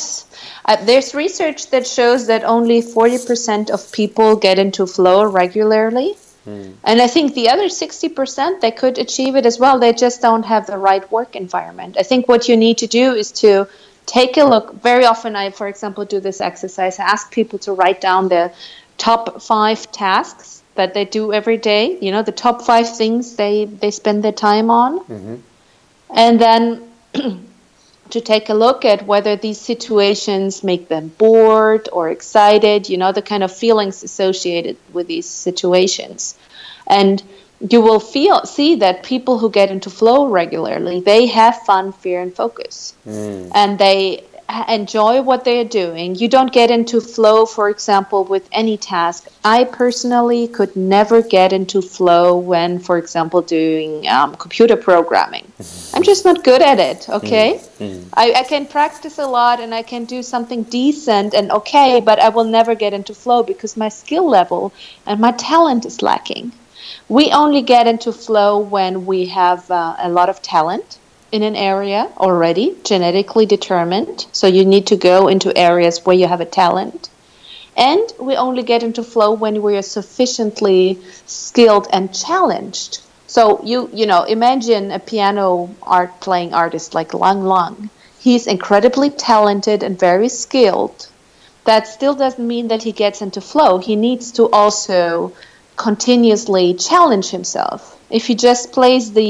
Uh, 0.70 0.78
there's 0.88 1.14
research 1.26 1.60
that 1.74 1.86
shows 1.98 2.28
that 2.28 2.42
only 2.56 2.80
40% 2.82 3.70
of 3.76 3.92
people 3.92 4.30
get 4.48 4.58
into 4.66 4.88
flow 4.96 5.20
regularly. 5.42 6.12
Hmm. 6.46 6.72
And 6.90 7.02
I 7.02 7.08
think 7.16 7.34
the 7.34 7.50
other 7.54 7.68
60% 7.68 8.62
they 8.62 8.72
could 8.82 8.98
achieve 9.06 9.36
it 9.40 9.46
as 9.46 9.60
well. 9.60 9.76
They 9.80 9.94
just 10.06 10.22
don't 10.22 10.46
have 10.54 10.64
the 10.66 10.78
right 10.90 11.06
work 11.12 11.36
environment. 11.36 11.98
I 12.00 12.04
think 12.04 12.22
what 12.32 12.48
you 12.50 12.56
need 12.56 12.78
to 12.84 12.88
do 12.88 13.06
is 13.22 13.32
to 13.44 13.68
take 14.10 14.38
a 14.38 14.44
look. 14.44 14.74
Very 14.82 15.06
often, 15.06 15.36
I, 15.36 15.52
for 15.52 15.68
example, 15.68 16.04
do 16.06 16.20
this 16.20 16.42
exercise. 16.42 17.00
I 17.00 17.04
ask 17.04 17.32
people 17.32 17.60
to 17.60 17.74
write 17.74 18.02
down 18.02 18.28
their 18.28 18.52
top 18.98 19.42
five 19.42 19.92
tasks 19.92 20.64
that 20.76 20.94
they 20.94 21.06
do 21.06 21.32
every 21.32 21.58
day. 21.58 21.98
You 22.00 22.12
know, 22.12 22.24
the 22.24 22.32
top 22.32 22.64
five 22.64 22.88
things 22.98 23.36
they 23.36 23.66
they 23.66 23.92
spend 23.92 24.24
their 24.24 24.38
time 24.50 24.70
on, 24.70 25.00
mm-hmm. 25.00 25.36
and 26.10 26.42
then. 26.42 26.86
to 28.10 28.22
take 28.22 28.50
a 28.50 28.54
look 28.56 28.86
at 28.86 29.06
whether 29.06 29.36
these 29.36 29.60
situations 29.62 30.64
make 30.64 30.88
them 30.88 31.10
bored 31.20 31.88
or 31.94 32.10
excited, 32.10 32.90
you 32.90 32.98
know, 32.98 33.12
the 33.12 33.22
kind 33.22 33.44
of 33.44 33.56
feelings 33.56 34.04
associated 34.04 34.78
with 34.94 35.06
these 35.06 35.30
situations. 35.30 36.36
And 36.88 37.22
you 37.68 37.82
will 37.82 38.00
feel 38.00 38.46
see 38.46 38.76
that 38.76 39.04
people 39.04 39.38
who 39.38 39.50
get 39.50 39.70
into 39.70 39.90
flow 39.90 40.28
regularly 40.28 41.02
they 41.02 41.26
have 41.26 41.58
fun 41.64 41.92
fear 41.92 42.22
and 42.22 42.36
focus 42.36 42.94
mm. 43.06 43.52
and 43.54 43.78
they 43.78 44.24
enjoy 44.68 45.22
what 45.22 45.46
they're 45.46 45.66
doing 45.66 46.16
you 46.16 46.28
don't 46.28 46.52
get 46.52 46.72
into 46.72 47.00
flow 47.00 47.46
for 47.46 47.70
example 47.70 48.24
with 48.24 48.48
any 48.52 48.78
task 48.78 49.28
i 49.44 49.64
personally 49.64 50.48
could 50.48 50.76
never 50.76 51.22
get 51.22 51.54
into 51.54 51.82
flow 51.82 52.36
when 52.36 52.80
for 52.80 52.98
example 52.98 53.42
doing 53.44 54.08
um, 54.08 54.34
computer 54.36 54.76
programming 54.76 55.52
i'm 55.94 56.02
just 56.02 56.26
not 56.26 56.44
good 56.44 56.64
at 56.64 56.80
it 56.80 57.08
okay 57.10 57.60
mm. 57.62 57.70
Mm. 57.80 58.10
I, 58.16 58.34
I 58.34 58.44
can 58.44 58.66
practice 58.66 59.20
a 59.20 59.28
lot 59.28 59.60
and 59.60 59.76
i 59.76 59.84
can 59.84 60.06
do 60.06 60.24
something 60.24 60.64
decent 60.64 61.36
and 61.36 61.52
okay 61.52 62.00
but 62.00 62.18
i 62.20 62.30
will 62.30 62.46
never 62.46 62.74
get 62.74 62.94
into 62.94 63.14
flow 63.14 63.44
because 63.44 63.78
my 63.78 63.90
skill 63.90 64.28
level 64.28 64.74
and 65.06 65.20
my 65.20 65.34
talent 65.34 65.86
is 65.86 66.02
lacking 66.02 66.54
we 67.10 67.32
only 67.32 67.64
get 67.64 67.88
into 67.88 68.14
flow 68.14 68.60
when 68.60 69.08
we 69.08 69.26
have 69.26 69.70
uh, 69.72 69.96
a 69.98 70.10
lot 70.10 70.30
of 70.30 70.44
talent 70.44 71.00
in 71.32 71.42
an 71.42 71.56
area 71.56 72.08
already, 72.18 72.76
genetically 72.84 73.48
determined. 73.48 74.28
So 74.32 74.46
you 74.46 74.64
need 74.64 74.88
to 74.88 74.96
go 74.96 75.28
into 75.28 75.56
areas 75.58 76.06
where 76.06 76.16
you 76.16 76.28
have 76.28 76.42
a 76.42 76.46
talent. 76.46 77.10
And 77.76 78.14
we 78.20 78.36
only 78.36 78.62
get 78.62 78.84
into 78.84 79.04
flow 79.04 79.32
when 79.32 79.62
we 79.62 79.76
are 79.78 79.82
sufficiently 79.82 81.00
skilled 81.26 81.88
and 81.92 82.14
challenged. 82.14 83.02
So 83.26 83.62
you 83.64 83.90
you 83.94 84.06
know 84.06 84.24
imagine 84.24 84.92
a 84.92 85.00
piano 85.00 85.70
art 85.84 86.20
playing 86.20 86.54
artist 86.54 86.94
like 86.94 87.14
Lang 87.14 87.44
Lang. 87.44 87.90
He's 88.20 88.48
incredibly 88.48 89.10
talented 89.10 89.82
and 89.82 89.98
very 89.98 90.30
skilled. 90.30 91.08
That 91.66 91.88
still 91.88 92.16
doesn't 92.16 92.48
mean 92.48 92.68
that 92.68 92.84
he 92.84 92.92
gets 92.92 93.22
into 93.22 93.42
flow. 93.42 93.78
He 93.78 93.96
needs 93.96 94.32
to 94.34 94.50
also 94.50 95.32
continuously 95.80 96.74
challenge 96.76 97.30
himself. 97.30 97.98
If 98.10 98.28
he 98.28 98.36
just 98.36 98.72
plays 98.72 99.14
the, 99.14 99.24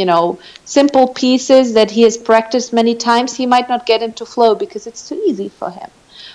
you 0.00 0.04
know, 0.04 0.38
simple 0.64 1.08
pieces 1.08 1.74
that 1.74 1.90
he 1.90 2.02
has 2.02 2.16
practiced 2.16 2.72
many 2.72 2.94
times, 2.94 3.36
he 3.36 3.46
might 3.46 3.68
not 3.68 3.86
get 3.86 4.02
into 4.02 4.24
flow 4.24 4.54
because 4.54 4.86
it's 4.86 5.08
too 5.08 5.22
easy 5.26 5.50
for 5.50 5.70
him. 5.70 5.90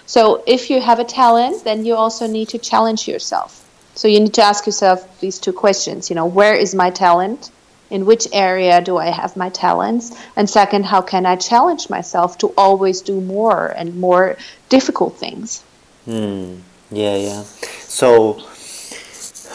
So 0.06 0.44
if 0.46 0.70
you 0.70 0.80
have 0.82 1.00
a 1.00 1.04
talent, 1.04 1.64
then 1.64 1.86
you 1.86 1.96
also 1.96 2.28
need 2.28 2.50
to 2.50 2.58
challenge 2.58 3.08
yourself. 3.08 3.66
So 3.96 4.08
you 4.08 4.20
need 4.20 4.36
to 4.36 4.44
ask 4.44 4.66
yourself 4.66 5.20
these 5.20 5.40
two 5.40 5.54
questions, 5.54 6.10
you 6.10 6.16
know, 6.16 6.26
where 6.26 6.54
is 6.54 6.76
my 6.76 6.90
talent? 6.90 7.52
In 7.90 8.06
which 8.06 8.28
area 8.32 8.82
do 8.82 8.98
I 8.98 9.10
have 9.10 9.36
my 9.36 9.50
talents? 9.50 10.16
And 10.36 10.48
second, 10.48 10.86
how 10.86 11.02
can 11.02 11.26
I 11.26 11.36
challenge 11.38 11.90
myself 11.90 12.38
to 12.38 12.54
always 12.56 13.02
do 13.02 13.20
more 13.20 13.74
and 13.76 14.00
more 14.00 14.38
difficult 14.70 15.18
things? 15.18 15.64
Hmm. 16.06 16.58
Yeah, 16.92 17.16
yeah. 17.16 17.44
So 17.88 18.44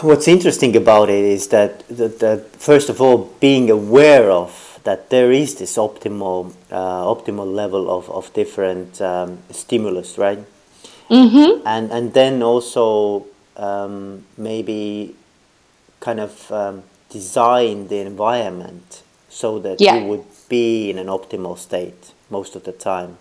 what's 0.02 0.28
interesting 0.28 0.76
about 0.76 1.10
it 1.10 1.24
is 1.24 1.48
that, 1.48 1.86
that, 1.88 2.18
that, 2.20 2.50
first 2.56 2.88
of 2.88 3.00
all, 3.00 3.32
being 3.40 3.70
aware 3.70 4.30
of 4.30 4.80
that 4.84 5.10
there 5.10 5.32
is 5.32 5.56
this 5.56 5.76
optimal 5.76 6.52
uh, 6.70 7.02
optimal 7.04 7.52
level 7.52 7.90
of, 7.90 8.10
of 8.10 8.32
different 8.34 9.00
um, 9.00 9.38
stimulus, 9.50 10.18
right? 10.18 10.38
Mm-hmm. 11.10 11.66
And 11.66 11.90
and 11.90 12.12
then 12.12 12.42
also 12.42 13.26
um, 13.56 14.24
maybe 14.36 15.14
kind 16.00 16.20
of 16.20 16.50
um, 16.52 16.82
design 17.08 17.88
the 17.88 18.00
environment 18.00 19.02
so 19.28 19.58
that 19.58 19.80
yeah. 19.80 19.96
you 19.96 20.06
would 20.06 20.24
be 20.48 20.90
in 20.90 20.98
an 20.98 21.06
optimal 21.06 21.58
state 21.58 22.12
most 22.30 22.54
of 22.54 22.64
the 22.64 22.72
time. 22.72 23.16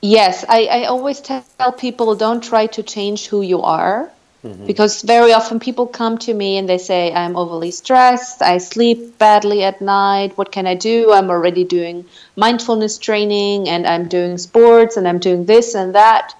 Yes, 0.00 0.44
I, 0.48 0.64
I 0.66 0.84
always 0.84 1.20
tell 1.20 1.72
people 1.76 2.14
don't 2.14 2.42
try 2.42 2.66
to 2.66 2.82
change 2.82 3.26
who 3.26 3.42
you 3.42 3.62
are 3.62 4.10
Mm-hmm. 4.46 4.66
Because 4.66 5.02
very 5.02 5.32
often 5.32 5.58
people 5.58 5.86
come 5.88 6.18
to 6.18 6.32
me 6.32 6.56
and 6.56 6.68
they 6.68 6.78
say, 6.78 7.12
I'm 7.12 7.36
overly 7.36 7.72
stressed, 7.72 8.42
I 8.42 8.58
sleep 8.58 9.18
badly 9.18 9.64
at 9.64 9.80
night, 9.80 10.38
what 10.38 10.52
can 10.52 10.66
I 10.66 10.74
do? 10.74 11.12
I'm 11.12 11.30
already 11.30 11.64
doing 11.64 12.04
mindfulness 12.36 12.98
training 12.98 13.68
and 13.68 13.86
I'm 13.86 14.06
doing 14.06 14.38
sports 14.38 14.96
and 14.96 15.08
I'm 15.08 15.18
doing 15.18 15.46
this 15.46 15.74
and 15.74 15.94
that. 15.96 16.34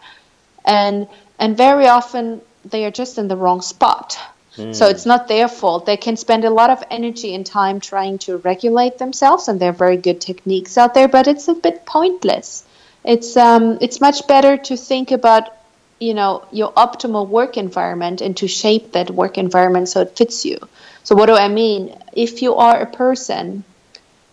And 0.64 1.08
and 1.38 1.56
very 1.56 1.88
often 1.88 2.40
they 2.64 2.84
are 2.84 2.92
just 2.92 3.18
in 3.18 3.26
the 3.28 3.36
wrong 3.36 3.60
spot. 3.60 4.18
Mm. 4.56 4.74
So 4.74 4.86
it's 4.86 5.04
not 5.04 5.26
their 5.26 5.48
fault. 5.48 5.84
They 5.86 5.96
can 5.96 6.16
spend 6.16 6.44
a 6.44 6.50
lot 6.50 6.70
of 6.70 6.82
energy 6.90 7.34
and 7.34 7.44
time 7.44 7.80
trying 7.80 8.18
to 8.18 8.38
regulate 8.38 8.98
themselves, 8.98 9.48
and 9.48 9.60
there 9.60 9.70
are 9.70 9.80
very 9.84 9.96
good 9.96 10.20
techniques 10.20 10.78
out 10.78 10.94
there, 10.94 11.08
but 11.08 11.26
it's 11.26 11.48
a 11.48 11.54
bit 11.54 11.84
pointless. 11.86 12.64
It's 13.04 13.36
um, 13.36 13.78
it's 13.80 14.00
much 14.00 14.26
better 14.26 14.56
to 14.56 14.76
think 14.76 15.10
about 15.10 15.55
you 15.98 16.14
know 16.14 16.44
your 16.52 16.72
optimal 16.72 17.28
work 17.28 17.56
environment 17.56 18.20
and 18.20 18.36
to 18.36 18.48
shape 18.48 18.92
that 18.92 19.10
work 19.10 19.38
environment 19.38 19.88
so 19.88 20.00
it 20.02 20.16
fits 20.16 20.44
you. 20.44 20.58
So 21.04 21.14
what 21.14 21.26
do 21.26 21.34
i 21.34 21.48
mean? 21.48 21.96
If 22.12 22.42
you 22.42 22.54
are 22.56 22.80
a 22.80 22.86
person 22.86 23.64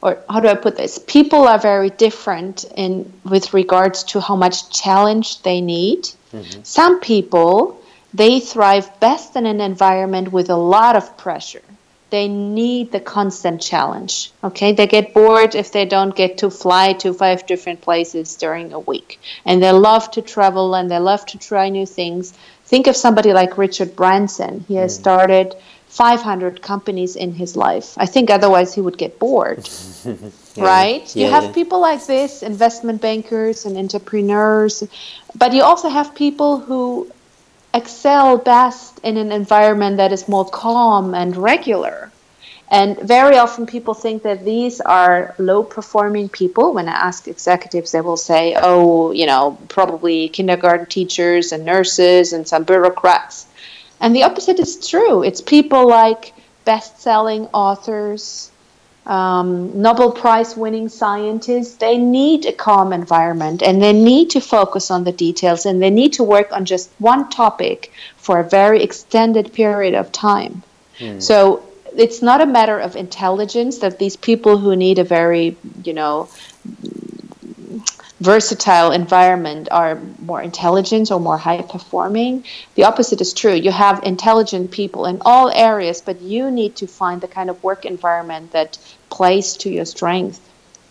or 0.02 0.18
how 0.30 0.40
do 0.40 0.48
i 0.48 0.56
put 0.56 0.76
this? 0.76 1.00
People 1.00 1.48
are 1.48 1.60
very 1.60 1.90
different 1.90 2.66
in 2.76 3.12
with 3.24 3.54
regards 3.54 4.04
to 4.12 4.20
how 4.20 4.36
much 4.36 4.70
challenge 4.70 5.42
they 5.44 5.62
need. 5.62 6.10
Mm-hmm. 6.34 6.64
some 6.64 7.00
people 7.00 7.80
they 8.12 8.40
thrive 8.40 8.88
best 9.00 9.36
in 9.36 9.46
an 9.46 9.62
environment 9.62 10.32
with 10.32 10.50
a 10.50 10.56
lot 10.56 10.96
of 10.96 11.16
pressure 11.16 11.62
they 12.14 12.28
need 12.28 12.92
the 12.92 13.00
constant 13.00 13.60
challenge. 13.60 14.32
Okay, 14.44 14.72
they 14.72 14.86
get 14.86 15.16
bored 15.16 15.56
if 15.56 15.72
they 15.72 15.84
don't 15.84 16.16
get 16.16 16.38
to 16.38 16.52
fly 16.52 16.94
to 17.02 17.12
five 17.12 17.48
different 17.48 17.82
places 17.82 18.36
during 18.36 18.72
a 18.72 18.80
week, 18.80 19.20
and 19.46 19.64
they 19.64 19.72
love 19.72 20.12
to 20.12 20.22
travel 20.22 20.76
and 20.76 20.92
they 20.92 21.00
love 21.00 21.26
to 21.26 21.40
try 21.40 21.70
new 21.70 21.88
things. 21.88 22.32
Think 22.66 22.86
of 22.86 22.96
somebody 22.96 23.34
like 23.34 23.58
Richard 23.58 23.96
Branson. 23.96 24.64
He 24.68 24.76
has 24.76 24.96
mm. 24.96 25.02
started 25.02 25.56
500 25.88 26.62
companies 26.62 27.16
in 27.16 27.34
his 27.34 27.56
life. 27.56 27.96
I 27.98 28.06
think 28.06 28.30
otherwise 28.30 28.76
he 28.76 28.82
would 28.82 29.00
get 29.00 29.18
bored. 29.18 29.68
yeah, 30.06 30.14
right? 30.58 31.16
Yeah, 31.16 31.26
you 31.26 31.32
have 31.32 31.46
yeah. 31.46 31.60
people 31.60 31.80
like 31.82 32.06
this, 32.06 32.44
investment 32.44 33.02
bankers 33.02 33.66
and 33.66 33.76
entrepreneurs, 33.76 34.84
but 35.34 35.52
you 35.52 35.64
also 35.64 35.90
have 35.90 36.14
people 36.14 36.60
who 36.60 37.12
excel 37.74 38.38
best 38.38 39.00
in 39.04 39.18
an 39.18 39.32
environment 39.32 39.98
that 39.98 40.12
is 40.12 40.28
more 40.28 40.46
calm 40.46 41.14
and 41.14 41.36
regular. 41.36 42.12
And 42.70 42.98
very 43.00 43.38
often 43.38 43.66
people 43.66 43.94
think 43.94 44.24
that 44.24 44.46
these 44.46 44.82
are 44.82 45.36
low 45.38 45.64
performing 45.64 46.30
people. 46.30 46.74
When 46.74 46.90
I 46.90 46.94
ask 46.94 47.28
executives, 47.28 47.92
they 47.92 48.02
will 48.02 48.18
say, 48.18 48.56
oh, 48.60 49.12
you 49.12 49.28
know, 49.28 49.58
probably 49.68 50.30
kindergarten 50.30 50.88
teachers 50.88 51.52
and 51.52 51.66
nurses 51.66 52.34
and 52.34 52.48
some 52.48 52.64
bureaucrats. 52.64 53.46
And 54.00 54.16
the 54.16 54.24
opposite 54.24 54.60
is 54.60 54.88
true. 54.88 55.24
It's 55.24 55.42
people 55.42 55.88
like 55.88 56.34
best 56.66 57.00
selling 57.00 57.46
authors, 57.54 58.50
um, 59.06 59.82
Nobel 59.82 60.12
Prize 60.12 60.56
winning 60.56 60.88
scientists, 60.88 61.76
they 61.76 61.98
need 61.98 62.46
a 62.46 62.54
calm 62.54 62.94
environment 62.94 63.62
and 63.62 63.82
they 63.82 63.94
need 63.94 64.30
to 64.32 64.40
focus 64.40 64.90
on 64.90 65.04
the 65.04 65.12
details 65.12 65.66
and 65.66 65.82
they 65.82 65.90
need 65.90 66.14
to 66.14 66.24
work 66.24 66.52
on 66.54 66.66
just 66.66 66.90
one 67.00 67.30
topic 67.30 67.92
for 68.18 68.40
a 68.40 68.44
very 68.44 68.82
extended 68.82 69.52
period 69.54 69.94
of 69.94 70.12
time. 70.12 70.64
Mm. 71.00 71.22
So 71.22 71.66
it's 71.98 72.22
not 72.22 72.42
a 72.42 72.46
matter 72.46 72.80
of 72.80 72.96
intelligence 72.96 73.80
that 73.80 74.00
these 74.00 74.16
people 74.16 74.58
who 74.58 74.76
need 74.76 75.00
a 75.00 75.04
very, 75.04 75.58
you 75.84 75.94
know, 75.94 76.30
versatile 78.24 78.92
environment 78.92 79.68
are 79.70 80.00
more 80.20 80.42
intelligent 80.42 81.12
or 81.12 81.20
more 81.20 81.38
high 81.38 81.62
performing. 81.62 82.46
The 82.76 82.86
opposite 82.86 83.20
is 83.20 83.34
true. 83.34 83.54
You 83.54 83.72
have 83.72 84.02
intelligent 84.04 84.72
people 84.72 85.06
in 85.06 85.22
all 85.26 85.50
areas, 85.50 86.02
but 86.02 86.22
you 86.22 86.50
need 86.50 86.76
to 86.78 86.88
find 86.88 87.20
the 87.20 87.28
kind 87.28 87.50
of 87.50 87.62
work 87.62 87.84
environment 87.86 88.52
that 88.54 88.78
plays 89.10 89.58
to 89.58 89.70
your 89.70 89.86
strength. 89.86 90.40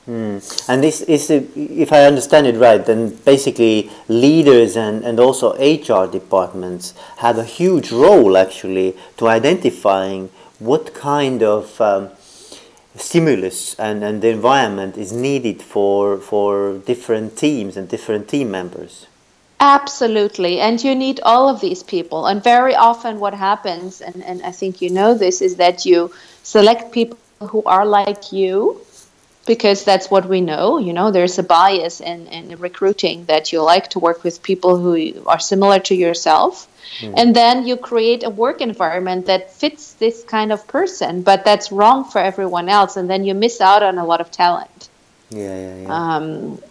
Mm. 0.07 0.69
And 0.69 0.83
this 0.83 1.01
is, 1.03 1.31
if 1.31 1.93
I 1.93 2.05
understand 2.05 2.47
it 2.47 2.57
right, 2.57 2.85
then 2.85 3.17
basically 3.25 3.91
leaders 4.09 4.77
and, 4.77 5.05
and 5.05 5.19
also 5.19 5.55
HR 5.55 6.11
departments 6.11 6.93
have 7.19 7.39
a 7.39 7.45
huge 7.45 7.93
role 7.93 8.37
actually 8.37 8.97
to 9.17 9.29
identifying 9.29 10.29
what 10.59 10.93
kind 10.93 11.43
of 11.43 11.81
um, 11.81 12.11
stimulus 12.97 13.75
and, 13.79 14.05
and 14.05 14.23
the 14.23 14.29
environment 14.29 14.97
is 14.97 15.13
needed 15.13 15.63
for, 15.63 16.19
for 16.19 16.79
different 16.79 17.37
teams 17.37 17.77
and 17.77 17.89
different 17.89 18.29
team 18.29 18.51
members. 18.51 19.07
Absolutely. 19.61 20.61
And 20.61 20.83
you 20.83 20.95
need 20.95 21.21
all 21.23 21.49
of 21.49 21.61
these 21.61 21.83
people. 21.83 22.27
And 22.27 22.43
very 22.43 22.75
often, 22.75 23.21
what 23.21 23.33
happens, 23.33 24.01
and, 24.01 24.23
and 24.25 24.43
I 24.43 24.51
think 24.51 24.83
you 24.83 24.91
know 24.91 25.15
this, 25.15 25.41
is 25.41 25.57
that 25.57 25.87
you 25.87 26.13
select 26.43 26.93
people 26.93 27.17
who 27.41 27.63
are 27.65 27.87
like 27.87 28.33
you 28.33 28.81
because 29.47 29.85
that's 29.85 30.11
what 30.11 30.29
we 30.29 30.41
know. 30.41 30.79
You 30.79 30.93
know, 30.93 31.11
there's 31.11 31.39
a 31.39 31.43
bias 31.43 32.01
in, 32.01 32.27
in 32.29 32.59
recruiting 32.59 33.25
that 33.27 33.53
you 33.53 33.63
like 33.63 33.91
to 33.91 33.99
work 33.99 34.23
with 34.23 34.43
people 34.43 34.77
who 34.79 35.25
are 35.27 35.41
similar 35.41 35.79
to 35.81 35.95
yourself. 35.95 36.69
Mm. 37.01 37.15
And 37.17 37.37
then 37.37 37.67
you 37.67 37.77
create 37.77 38.23
a 38.23 38.31
work 38.31 38.61
environment 38.61 39.27
that 39.27 39.53
fits 39.53 39.95
this 39.95 40.23
kind 40.25 40.53
of 40.53 40.67
person, 40.67 41.23
but 41.23 41.45
that's 41.45 41.73
wrong 41.73 42.05
for 42.05 42.19
everyone 42.19 42.69
else. 42.69 42.97
And 42.97 43.11
then 43.11 43.25
you 43.25 43.35
miss 43.35 43.61
out 43.61 43.83
on 43.83 43.99
a 43.99 44.05
lot 44.05 44.21
of 44.21 44.31
talent. 44.31 44.89
Yeah, 45.31 45.59
yeah, 45.59 45.77
yeah. 45.83 46.17
Um, 46.17 46.63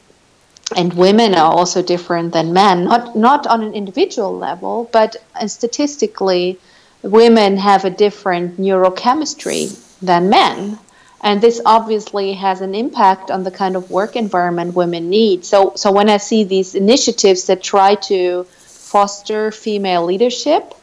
and 0.75 0.93
women 0.93 1.35
are 1.35 1.51
also 1.51 1.81
different 1.81 2.31
than 2.31 2.53
men, 2.53 2.85
not, 2.85 3.15
not 3.15 3.45
on 3.47 3.61
an 3.63 3.73
individual 3.73 4.37
level, 4.37 4.89
but 4.93 5.17
statistically, 5.47 6.57
women 7.01 7.57
have 7.57 7.83
a 7.83 7.89
different 7.89 8.57
neurochemistry 8.57 9.77
than 9.99 10.29
men 10.29 10.79
and 11.21 11.39
this 11.39 11.61
obviously 11.65 12.33
has 12.33 12.61
an 12.61 12.73
impact 12.73 13.29
on 13.29 13.43
the 13.43 13.51
kind 13.51 13.75
of 13.75 13.91
work 13.91 14.15
environment 14.15 14.73
women 14.73 15.09
need. 15.09 15.45
So 15.45 15.73
so 15.75 15.91
when 15.91 16.09
i 16.09 16.17
see 16.17 16.43
these 16.43 16.75
initiatives 16.75 17.45
that 17.45 17.63
try 17.63 17.95
to 17.95 18.45
foster 18.91 19.51
female 19.51 20.03
leadership 20.03 20.73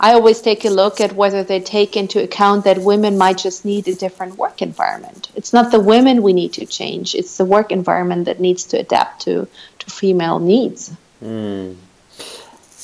i 0.00 0.12
always 0.12 0.40
take 0.40 0.64
a 0.64 0.70
look 0.70 1.00
at 1.00 1.12
whether 1.12 1.42
they 1.44 1.60
take 1.60 1.96
into 1.96 2.22
account 2.22 2.64
that 2.64 2.78
women 2.78 3.16
might 3.16 3.38
just 3.38 3.64
need 3.64 3.86
a 3.86 3.94
different 3.94 4.36
work 4.36 4.60
environment. 4.62 5.30
It's 5.36 5.52
not 5.52 5.70
the 5.70 5.80
women 5.80 6.22
we 6.22 6.32
need 6.32 6.52
to 6.54 6.66
change 6.66 7.14
it's 7.14 7.36
the 7.36 7.44
work 7.44 7.70
environment 7.70 8.24
that 8.24 8.40
needs 8.40 8.64
to 8.70 8.78
adapt 8.78 9.22
to 9.26 9.46
to 9.80 9.86
female 9.90 10.38
needs. 10.38 10.92
Mm. 11.22 11.76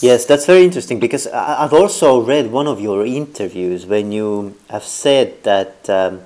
Yes, 0.01 0.27
that's 0.27 0.45
very 0.45 0.65
interesting 0.65 0.99
because 0.99 1.27
I've 1.29 1.73
also 1.73 2.21
read 2.21 2.51
one 2.51 2.67
of 2.67 2.81
your 2.81 3.07
interviews 3.07 3.87
when 3.87 4.13
you 4.13 4.55
have 4.69 4.85
said 4.85 5.43
that 5.45 5.89
um, 5.89 6.21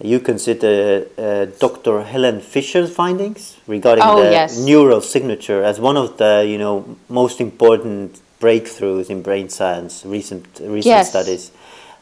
you 0.00 0.20
consider 0.20 1.06
uh, 1.16 1.46
Dr. 1.58 2.02
Helen 2.02 2.40
Fisher's 2.40 2.94
findings 2.94 3.56
regarding 3.66 4.04
oh, 4.04 4.22
the 4.22 4.30
yes. 4.30 4.58
neural 4.58 5.00
signature 5.00 5.62
as 5.62 5.80
one 5.80 5.96
of 5.96 6.18
the 6.18 6.44
you 6.46 6.58
know 6.58 6.96
most 7.08 7.40
important 7.40 8.20
breakthroughs 8.40 9.08
in 9.08 9.22
brain 9.22 9.48
science 9.48 10.04
recent 10.04 10.46
recent 10.60 10.84
yes. 10.84 11.10
studies. 11.10 11.50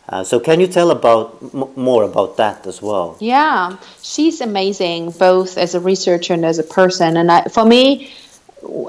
Uh, 0.09 0.23
so 0.23 0.39
can 0.39 0.61
you 0.61 0.67
tell 0.67 0.91
about 0.91 1.41
more 1.77 2.03
about 2.03 2.37
that 2.37 2.67
as 2.67 2.83
well? 2.83 3.17
Yeah, 3.21 3.79
she's 4.03 4.41
amazing 4.41 5.13
both 5.13 5.57
as 5.57 5.75
a 5.75 5.81
researcher 5.81 6.35
and 6.35 6.45
as 6.45 6.59
a 6.59 6.63
person. 6.63 7.17
And 7.17 7.33
I, 7.33 7.45
for 7.45 7.65
me, 7.65 8.13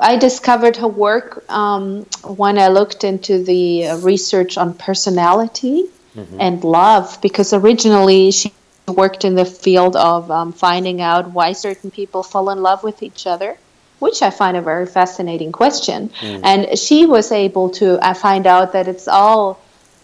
I 0.02 0.18
discovered 0.18 0.76
her 0.78 0.90
work 0.90 1.50
um, 1.50 2.04
when 2.24 2.58
I 2.58 2.68
looked 2.68 3.06
into 3.06 3.42
the 3.42 3.88
uh, 3.88 3.98
research 4.00 4.58
on 4.58 4.74
personality 4.74 5.86
mm-hmm. 6.16 6.38
and 6.42 6.64
love, 6.66 7.18
because 7.22 7.54
originally 7.54 8.32
she 8.32 8.52
worked 8.88 9.26
in 9.26 9.36
the 9.36 9.46
field 9.46 9.96
of 9.96 10.30
um, 10.30 10.54
finding 10.54 11.02
out 11.02 11.32
why 11.32 11.54
certain 11.54 11.92
people 11.92 12.24
fall 12.24 12.50
in 12.50 12.62
love 12.62 12.84
with 12.84 13.02
each 13.02 13.26
other, 13.26 13.58
which 14.00 14.22
I 14.22 14.30
find 14.30 14.56
a 14.56 14.62
very 14.62 14.86
fascinating 14.86 15.52
question. 15.52 16.10
Mm. 16.22 16.42
And 16.44 16.80
she 16.80 17.06
was 17.06 17.32
able 17.32 17.70
to 17.72 18.00
uh, 18.06 18.14
find 18.14 18.46
out 18.46 18.74
that 18.74 18.88
it's 18.88 19.08
all 19.08 19.60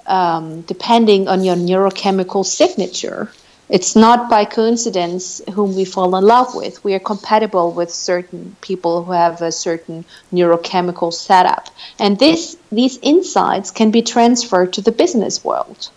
um, 0.08 0.62
depending 0.62 1.28
on 1.28 1.44
your 1.44 1.56
neurochemical 1.56 2.46
signature. 2.46 3.32
It's 3.70 3.96
not 3.96 4.30
by 4.30 4.44
coincidence 4.44 5.42
whom 5.54 5.76
we 5.76 5.86
fall 5.86 6.14
in 6.18 6.26
love 6.26 6.54
with. 6.54 6.84
We 6.84 6.94
are 6.94 7.00
compatible 7.00 7.72
with 7.72 7.90
certain 7.90 8.58
people 8.60 9.06
who 9.06 9.14
have 9.14 9.42
a 9.42 9.52
certain 9.52 10.04
neurochemical 10.34 11.14
setup. 11.14 11.70
And 11.98 12.20
this, 12.20 12.58
these 12.70 13.00
insights 13.01 13.72
can 13.72 13.92
be 13.92 14.01
transferred 14.01 14.74
to 14.74 14.82
the 14.82 14.92
business 14.92 15.46
world. 15.46 15.90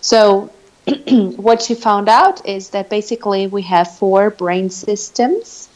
So 0.00 0.50
what 1.36 1.62
she 1.62 1.74
found 1.74 2.08
out 2.08 2.46
is 2.46 2.70
that 2.70 2.88
basically 2.88 3.46
we 3.46 3.62
have 3.62 3.96
four 3.96 4.30
brain 4.30 4.70
systems. 4.70 5.68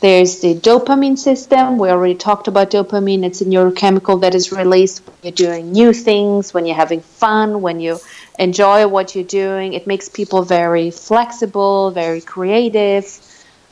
There's 0.00 0.40
the 0.40 0.54
dopamine 0.54 1.18
system. 1.18 1.76
We 1.76 1.90
already 1.90 2.14
talked 2.14 2.48
about 2.48 2.70
dopamine. 2.70 3.24
It's 3.24 3.40
a 3.40 3.44
neurochemical 3.44 4.20
that 4.22 4.34
is 4.34 4.52
released 4.52 5.02
when 5.06 5.16
you're 5.22 5.32
doing 5.32 5.72
new 5.72 5.92
things, 5.92 6.54
when 6.54 6.66
you're 6.66 6.76
having 6.76 7.00
fun, 7.00 7.60
when 7.60 7.80
you 7.80 7.98
enjoy 8.38 8.86
what 8.86 9.14
you're 9.14 9.24
doing. 9.24 9.74
It 9.74 9.86
makes 9.86 10.08
people 10.08 10.42
very 10.42 10.90
flexible, 10.90 11.90
very 11.90 12.20
creative, 12.20 13.04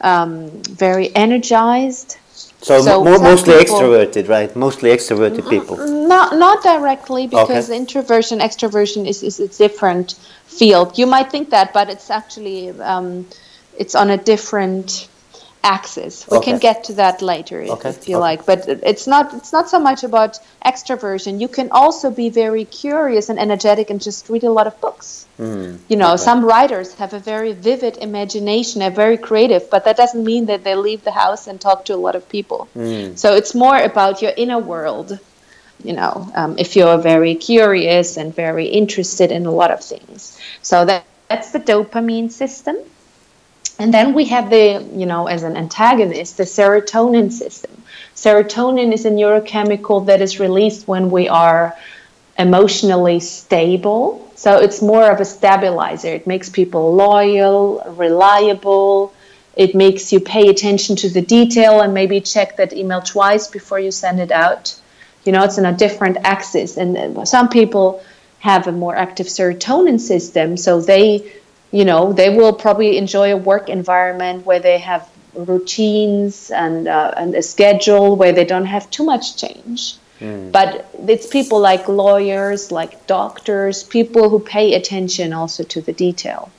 um, 0.01 0.51
very 0.65 1.15
energized. 1.15 2.19
So, 2.61 2.81
so 2.81 3.05
mo- 3.05 3.19
mostly 3.19 3.57
people, 3.57 3.79
extroverted, 3.79 4.29
right? 4.29 4.55
Mostly 4.57 4.91
extroverted 4.91 5.49
people. 5.49 5.77
Not 5.77 6.37
not 6.37 6.63
directly 6.63 7.27
because 7.27 7.71
okay. 7.71 7.77
introversion, 7.77 8.41
extroversion 8.41 9.07
is, 9.07 9.23
is 9.23 9.39
a 9.39 9.49
different 9.49 10.15
field. 10.47 10.99
You 10.99 11.07
might 11.07 11.31
think 11.31 11.51
that, 11.51 11.73
but 11.73 11.89
it's 11.89 12.11
actually 12.11 12.71
um, 12.81 13.27
it's 13.79 13.95
on 13.95 14.11
a 14.11 14.17
different 14.17 15.08
axis. 15.65 16.27
We 16.31 16.39
okay. 16.39 16.51
can 16.53 16.59
get 16.61 16.85
to 16.85 16.95
that 16.95 17.23
later 17.23 17.63
okay. 17.63 17.91
if 17.91 18.09
you 18.09 18.17
okay. 18.17 18.21
like, 18.21 18.47
but 18.47 18.69
it's 18.69 19.07
not 19.07 19.35
it's 19.35 19.53
not 19.53 19.69
so 19.69 19.79
much 19.79 20.05
about 20.05 20.39
extroversion. 20.65 21.41
You 21.41 21.49
can 21.49 21.69
also 21.71 22.11
be 22.11 22.29
very 22.31 22.65
curious 22.65 23.29
and 23.29 23.39
energetic 23.39 23.91
and 23.91 24.01
just 24.01 24.29
read 24.29 24.45
a 24.45 24.51
lot 24.51 24.67
of 24.67 24.81
books. 24.81 25.27
Mm. 25.39 25.79
You 25.89 25.97
know, 25.97 26.17
some 26.17 26.45
writers 26.45 26.95
have 26.95 27.13
a 27.13 27.19
very 27.19 27.53
vivid 27.53 27.97
imagination, 27.99 28.83
are 28.83 28.91
very 28.91 29.17
creative, 29.17 29.71
but 29.71 29.85
that 29.85 29.97
doesn't 29.97 30.25
mean 30.25 30.47
that 30.47 30.65
they 30.65 30.75
leave 30.75 31.05
the 31.05 31.13
house 31.13 31.47
and 31.47 31.61
talk 31.61 31.85
to 31.87 31.95
a 31.95 32.01
lot 32.07 32.17
of 32.17 32.29
people. 32.29 32.69
Mm. 32.77 33.17
So 33.17 33.35
it's 33.35 33.55
more 33.55 33.79
about 33.79 34.23
your 34.23 34.33
inner 34.37 34.59
world. 34.59 35.19
You 35.85 35.93
know, 35.93 36.29
um, 36.35 36.59
if 36.59 36.75
you're 36.75 36.99
very 36.99 37.37
curious 37.37 38.17
and 38.17 38.35
very 38.35 38.67
interested 38.67 39.31
in 39.31 39.47
a 39.47 39.53
lot 39.53 39.71
of 39.71 39.81
things. 39.81 40.37
So 40.61 40.85
that, 40.85 41.05
that's 41.29 41.53
the 41.53 41.61
dopamine 41.61 42.33
system. 42.33 42.77
And 43.79 43.95
then 43.95 44.13
we 44.13 44.25
have 44.27 44.51
the, 44.51 44.85
you 44.93 45.07
know, 45.07 45.27
as 45.29 45.45
an 45.45 45.57
antagonist, 45.57 46.37
the 46.37 46.43
serotonin 46.43 47.31
system. 47.31 47.83
Serotonin 48.15 48.93
is 48.93 49.05
a 49.05 49.11
neurochemical 49.11 50.07
that 50.07 50.21
is 50.21 50.41
released 50.41 50.89
when 50.89 51.11
we 51.11 51.29
are 51.29 51.77
emotionally 52.39 53.21
stable. 53.21 54.29
So 54.35 54.59
it's 54.59 54.83
more 54.83 55.11
of 55.11 55.21
a 55.21 55.25
stabilizer. 55.25 56.09
It 56.09 56.27
makes 56.27 56.49
people 56.49 56.95
loyal, 56.95 57.83
reliable. 57.97 59.13
It 59.55 59.75
makes 59.75 60.13
you 60.13 60.21
pay 60.21 60.49
attention 60.49 60.97
to 60.97 61.09
the 61.09 61.23
detail 61.23 61.81
and 61.81 61.95
maybe 61.95 62.21
check 62.21 62.57
that 62.57 62.73
email 62.73 63.01
twice 63.01 63.47
before 63.47 63.79
you 63.79 63.91
send 63.91 64.21
it 64.21 64.33
out. 64.33 64.79
You 65.25 65.33
know, 65.33 65.45
it's 65.45 65.59
in 65.59 65.67
a 65.67 65.73
different 65.73 66.17
axis. 66.25 66.77
And 66.77 66.97
uh, 66.97 67.25
some 67.25 67.49
people 67.49 68.03
have 68.41 68.67
a 68.69 68.73
more 68.73 68.95
active 68.97 69.27
serotonin 69.27 69.99
system, 70.01 70.57
so 70.57 70.81
they 70.81 71.33
you 71.71 71.85
know 71.85 72.13
they 72.13 72.31
will 72.31 72.53
probably 72.53 72.97
enjoy 72.97 73.33
a 73.33 73.37
work 73.37 73.69
environment 73.69 74.47
where 74.47 74.61
they 74.61 74.79
have 74.79 75.09
routines 75.35 76.51
and 76.51 76.89
uh, 76.89 77.13
and 77.17 77.35
a 77.35 77.43
schedule 77.43 78.17
where 78.17 78.33
they 78.33 78.45
don't 78.45 78.67
have 78.67 78.91
too 78.91 79.05
much 79.05 79.37
change. 79.37 79.97
Mm. 80.21 80.51
but 80.51 80.91
it's 81.07 81.29
people 81.29 81.61
like 81.61 81.87
lawyers 81.87 82.73
like 82.73 83.07
doctors 83.07 83.85
people 83.85 84.29
who 84.29 84.41
pay 84.41 84.75
attention 84.75 85.33
also 85.33 85.63
to 85.63 85.81
the 85.81 85.93
detail. 85.93 86.51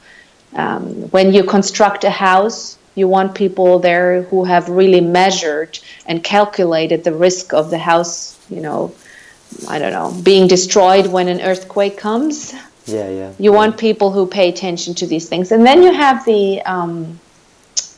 Um, 0.55 0.83
when 1.11 1.33
you 1.33 1.43
construct 1.43 2.05
a 2.05 2.09
house 2.09 2.79
you 2.95 3.07
want 3.07 3.33
people 3.35 3.79
there 3.79 4.23
who 4.23 4.43
have 4.43 4.69
really 4.69 5.01
measured 5.01 5.79
and 6.05 6.23
calculated 6.23 7.03
the 7.03 7.13
risk 7.13 7.53
of 7.53 7.69
the 7.69 7.77
house 7.77 8.13
you 8.49 8.61
know 8.61 8.93
i 9.67 9.79
don't 9.79 9.93
know 9.93 10.11
being 10.23 10.47
destroyed 10.47 11.07
when 11.07 11.27
an 11.27 11.41
earthquake 11.41 11.97
comes 11.97 12.53
yeah, 12.93 13.09
yeah. 13.09 13.33
You 13.37 13.51
want 13.53 13.77
people 13.77 14.11
who 14.11 14.27
pay 14.27 14.49
attention 14.49 14.95
to 14.95 15.07
these 15.07 15.29
things. 15.29 15.51
And 15.51 15.65
then 15.65 15.83
you 15.83 15.93
have 15.93 16.25
the 16.25 16.61
um, 16.63 17.19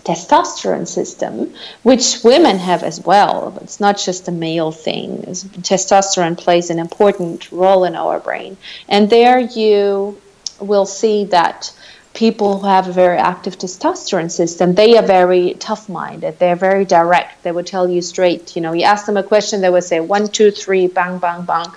testosterone 0.04 0.88
system, 0.88 1.54
which 1.84 2.23
women 2.23 2.58
have 2.58 2.84
as 2.84 3.01
well. 3.01 3.58
It's 3.62 3.80
not 3.80 3.97
just 3.97 4.27
a 4.27 4.32
male 4.32 4.71
thing. 4.71 5.21
Testosterone 5.21 6.38
plays 6.38 6.69
an 6.69 6.80
important 6.80 7.51
role 7.51 7.84
in 7.84 7.95
our 7.95 8.19
brain. 8.19 8.58
And 8.89 9.10
there 9.10 9.39
you 9.39 10.19
will 10.60 10.86
see 10.86 11.25
that 11.25 11.71
people 12.13 12.60
who 12.60 12.67
have 12.67 12.88
a 12.88 12.91
very 12.91 13.17
active 13.17 13.58
testosterone 13.58 14.32
system, 14.32 14.73
they 14.73 14.97
are 14.97 15.06
very 15.06 15.54
tough 15.56 15.88
minded. 15.88 16.39
They're 16.39 16.56
very 16.56 16.84
direct. 16.84 17.43
They 17.43 17.51
will 17.51 17.63
tell 17.63 17.89
you 17.89 18.01
straight. 18.01 18.56
You 18.56 18.62
know, 18.62 18.73
you 18.73 18.84
ask 18.84 19.06
them 19.06 19.17
a 19.17 19.23
question, 19.23 19.62
they 19.62 19.69
will 19.69 19.82
say 19.82 19.99
one, 19.99 20.27
two, 20.27 20.51
three, 20.51 20.88
bang, 20.88 21.19
bang, 21.19 21.43
bang. 21.43 21.67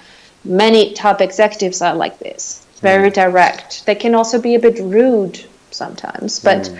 Many 0.44 0.92
top 0.92 1.20
executives 1.20 1.80
are 1.80 1.94
like 1.94 2.18
this 2.18 2.63
very 2.84 3.10
direct. 3.10 3.86
They 3.86 3.94
can 3.94 4.14
also 4.14 4.40
be 4.40 4.54
a 4.54 4.60
bit 4.60 4.78
rude 4.78 5.36
sometimes, 5.70 6.38
but 6.38 6.64
mm. 6.64 6.78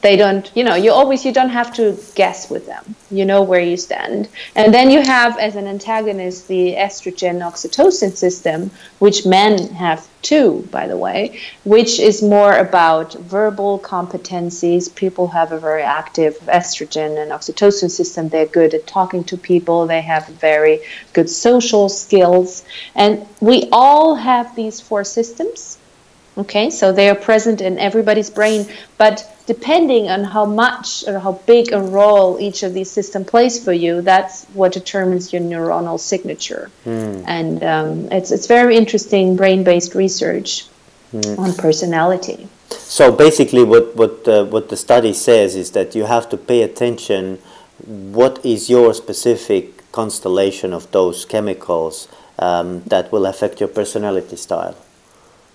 They 0.00 0.16
don't 0.16 0.50
you 0.56 0.64
know 0.64 0.74
you 0.74 0.92
always 0.92 1.24
you 1.24 1.32
don't 1.32 1.50
have 1.50 1.72
to 1.74 1.98
guess 2.14 2.50
with 2.50 2.66
them. 2.66 2.94
You 3.10 3.24
know 3.24 3.42
where 3.42 3.60
you 3.60 3.76
stand. 3.76 4.28
And 4.54 4.74
then 4.74 4.90
you 4.90 5.00
have 5.00 5.38
as 5.38 5.56
an 5.56 5.66
antagonist 5.66 6.48
the 6.48 6.74
estrogen 6.74 7.38
oxytocin 7.48 8.16
system 8.16 8.70
which 8.98 9.24
men 9.26 9.68
have 9.74 10.06
too 10.22 10.66
by 10.72 10.88
the 10.88 10.96
way 10.96 11.38
which 11.64 12.00
is 12.00 12.22
more 12.22 12.56
about 12.56 13.14
verbal 13.14 13.78
competencies. 13.78 14.92
People 14.94 15.28
have 15.28 15.52
a 15.52 15.58
very 15.58 15.82
active 15.82 16.36
estrogen 16.46 17.22
and 17.22 17.30
oxytocin 17.30 17.90
system. 17.90 18.28
They're 18.28 18.46
good 18.46 18.74
at 18.74 18.86
talking 18.86 19.22
to 19.24 19.36
people. 19.36 19.86
They 19.86 20.02
have 20.02 20.26
very 20.26 20.80
good 21.12 21.30
social 21.30 21.88
skills. 21.88 22.64
And 22.94 23.26
we 23.40 23.68
all 23.70 24.16
have 24.16 24.56
these 24.56 24.80
four 24.80 25.04
systems 25.04 25.78
okay 26.36 26.70
so 26.70 26.92
they 26.92 27.08
are 27.08 27.14
present 27.14 27.60
in 27.60 27.78
everybody's 27.78 28.30
brain 28.30 28.66
but 28.98 29.36
depending 29.46 30.08
on 30.10 30.24
how 30.24 30.44
much 30.44 31.06
or 31.06 31.18
how 31.20 31.32
big 31.46 31.72
a 31.72 31.80
role 31.80 32.38
each 32.40 32.62
of 32.62 32.74
these 32.74 32.90
systems 32.90 33.28
plays 33.28 33.62
for 33.62 33.72
you, 33.72 34.02
that's 34.02 34.44
what 34.46 34.72
determines 34.72 35.32
your 35.32 35.40
neuronal 35.40 35.98
signature. 35.98 36.70
Mm. 36.84 37.24
And 37.26 37.64
um, 37.64 38.12
it's, 38.12 38.30
it's 38.32 38.46
very 38.46 38.76
interesting 38.76 39.36
brain 39.36 39.62
based 39.62 39.94
research 39.94 40.66
mm. 41.12 41.38
on 41.38 41.54
personality. 41.54 42.48
So 42.70 43.12
basically, 43.12 43.62
what, 43.62 43.94
what, 43.94 44.26
uh, 44.26 44.44
what 44.44 44.68
the 44.68 44.76
study 44.76 45.12
says 45.12 45.54
is 45.54 45.70
that 45.72 45.94
you 45.94 46.04
have 46.04 46.28
to 46.30 46.36
pay 46.36 46.62
attention 46.62 47.38
what 47.86 48.44
is 48.44 48.68
your 48.68 48.92
specific 48.94 49.92
constellation 49.92 50.72
of 50.72 50.90
those 50.90 51.24
chemicals 51.24 52.08
um, 52.38 52.82
that 52.84 53.12
will 53.12 53.26
affect 53.26 53.60
your 53.60 53.68
personality 53.68 54.36
style. 54.36 54.74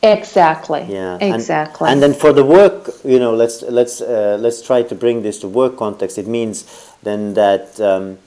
Exactly. 0.03 0.85
Yeah. 0.89 1.17
Exactly. 1.21 1.89
And, 1.89 2.01
then 2.01 2.13
for 2.13 2.33
the 2.33 2.43
work, 2.43 2.89
you 3.03 3.19
know, 3.19 3.35
let's 3.35 3.61
let's 3.61 4.01
uh, 4.01 4.37
let's 4.39 4.61
try 4.61 4.81
to 4.81 4.95
bring 4.95 5.21
this 5.21 5.39
to 5.39 5.47
work 5.47 5.77
context. 5.77 6.17
It 6.17 6.27
means 6.27 6.65
then 7.03 7.35
that 7.35 7.79
um, 7.79 8.17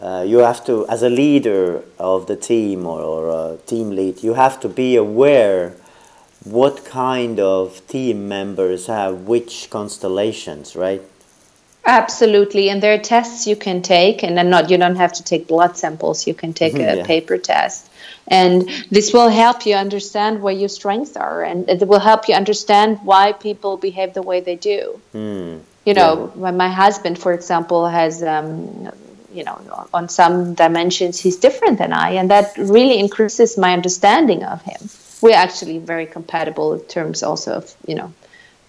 uh, 0.00 0.24
you 0.26 0.38
have 0.38 0.64
to, 0.66 0.86
as 0.88 1.02
a 1.02 1.08
leader 1.08 1.82
of 1.98 2.26
the 2.26 2.36
team 2.36 2.86
or, 2.86 3.00
or 3.00 3.54
a 3.54 3.56
team 3.66 3.90
lead, 3.90 4.22
you 4.22 4.34
have 4.34 4.60
to 4.60 4.68
be 4.68 4.96
aware 4.96 5.74
what 6.44 6.84
kind 6.84 7.40
of 7.40 7.86
team 7.88 8.28
members 8.28 8.86
have 8.86 9.22
which 9.22 9.68
constellations, 9.70 10.76
right? 10.76 11.02
Absolutely, 11.84 12.68
and 12.68 12.82
there 12.82 12.92
are 12.94 12.98
tests 12.98 13.46
you 13.46 13.56
can 13.56 13.80
take, 13.80 14.22
and 14.22 14.36
then 14.36 14.50
not 14.50 14.70
you 14.70 14.76
don't 14.76 14.96
have 14.96 15.12
to 15.14 15.22
take 15.22 15.46
blood 15.46 15.76
samples. 15.76 16.26
You 16.26 16.34
can 16.34 16.52
take 16.52 16.74
mm-hmm, 16.74 16.82
a 16.82 16.96
yeah. 16.96 17.06
paper 17.06 17.38
test, 17.38 17.85
and 18.28 18.68
this 18.90 19.12
will 19.12 19.28
help 19.28 19.66
you 19.66 19.74
understand 19.74 20.42
where 20.42 20.54
your 20.54 20.68
strengths 20.68 21.16
are, 21.16 21.42
and 21.42 21.68
it 21.68 21.86
will 21.86 22.00
help 22.00 22.28
you 22.28 22.34
understand 22.34 22.98
why 23.04 23.32
people 23.32 23.76
behave 23.76 24.14
the 24.14 24.22
way 24.22 24.40
they 24.40 24.56
do. 24.56 25.00
Mm. 25.14 25.60
You 25.84 25.94
know, 25.94 26.32
yeah. 26.34 26.40
when 26.40 26.56
my 26.56 26.68
husband, 26.68 27.18
for 27.18 27.32
example, 27.32 27.86
has 27.86 28.22
um, 28.22 28.90
you 29.32 29.44
know 29.44 29.88
on 29.92 30.08
some 30.08 30.54
dimensions 30.54 31.20
he's 31.20 31.36
different 31.36 31.78
than 31.78 31.92
I, 31.92 32.12
and 32.12 32.30
that 32.30 32.56
really 32.58 32.98
increases 32.98 33.56
my 33.56 33.72
understanding 33.72 34.42
of 34.42 34.62
him. 34.62 34.88
We're 35.20 35.36
actually 35.36 35.78
very 35.78 36.06
compatible 36.06 36.74
in 36.74 36.80
terms 36.80 37.22
also 37.22 37.54
of 37.54 37.74
you 37.86 37.94
know 37.94 38.12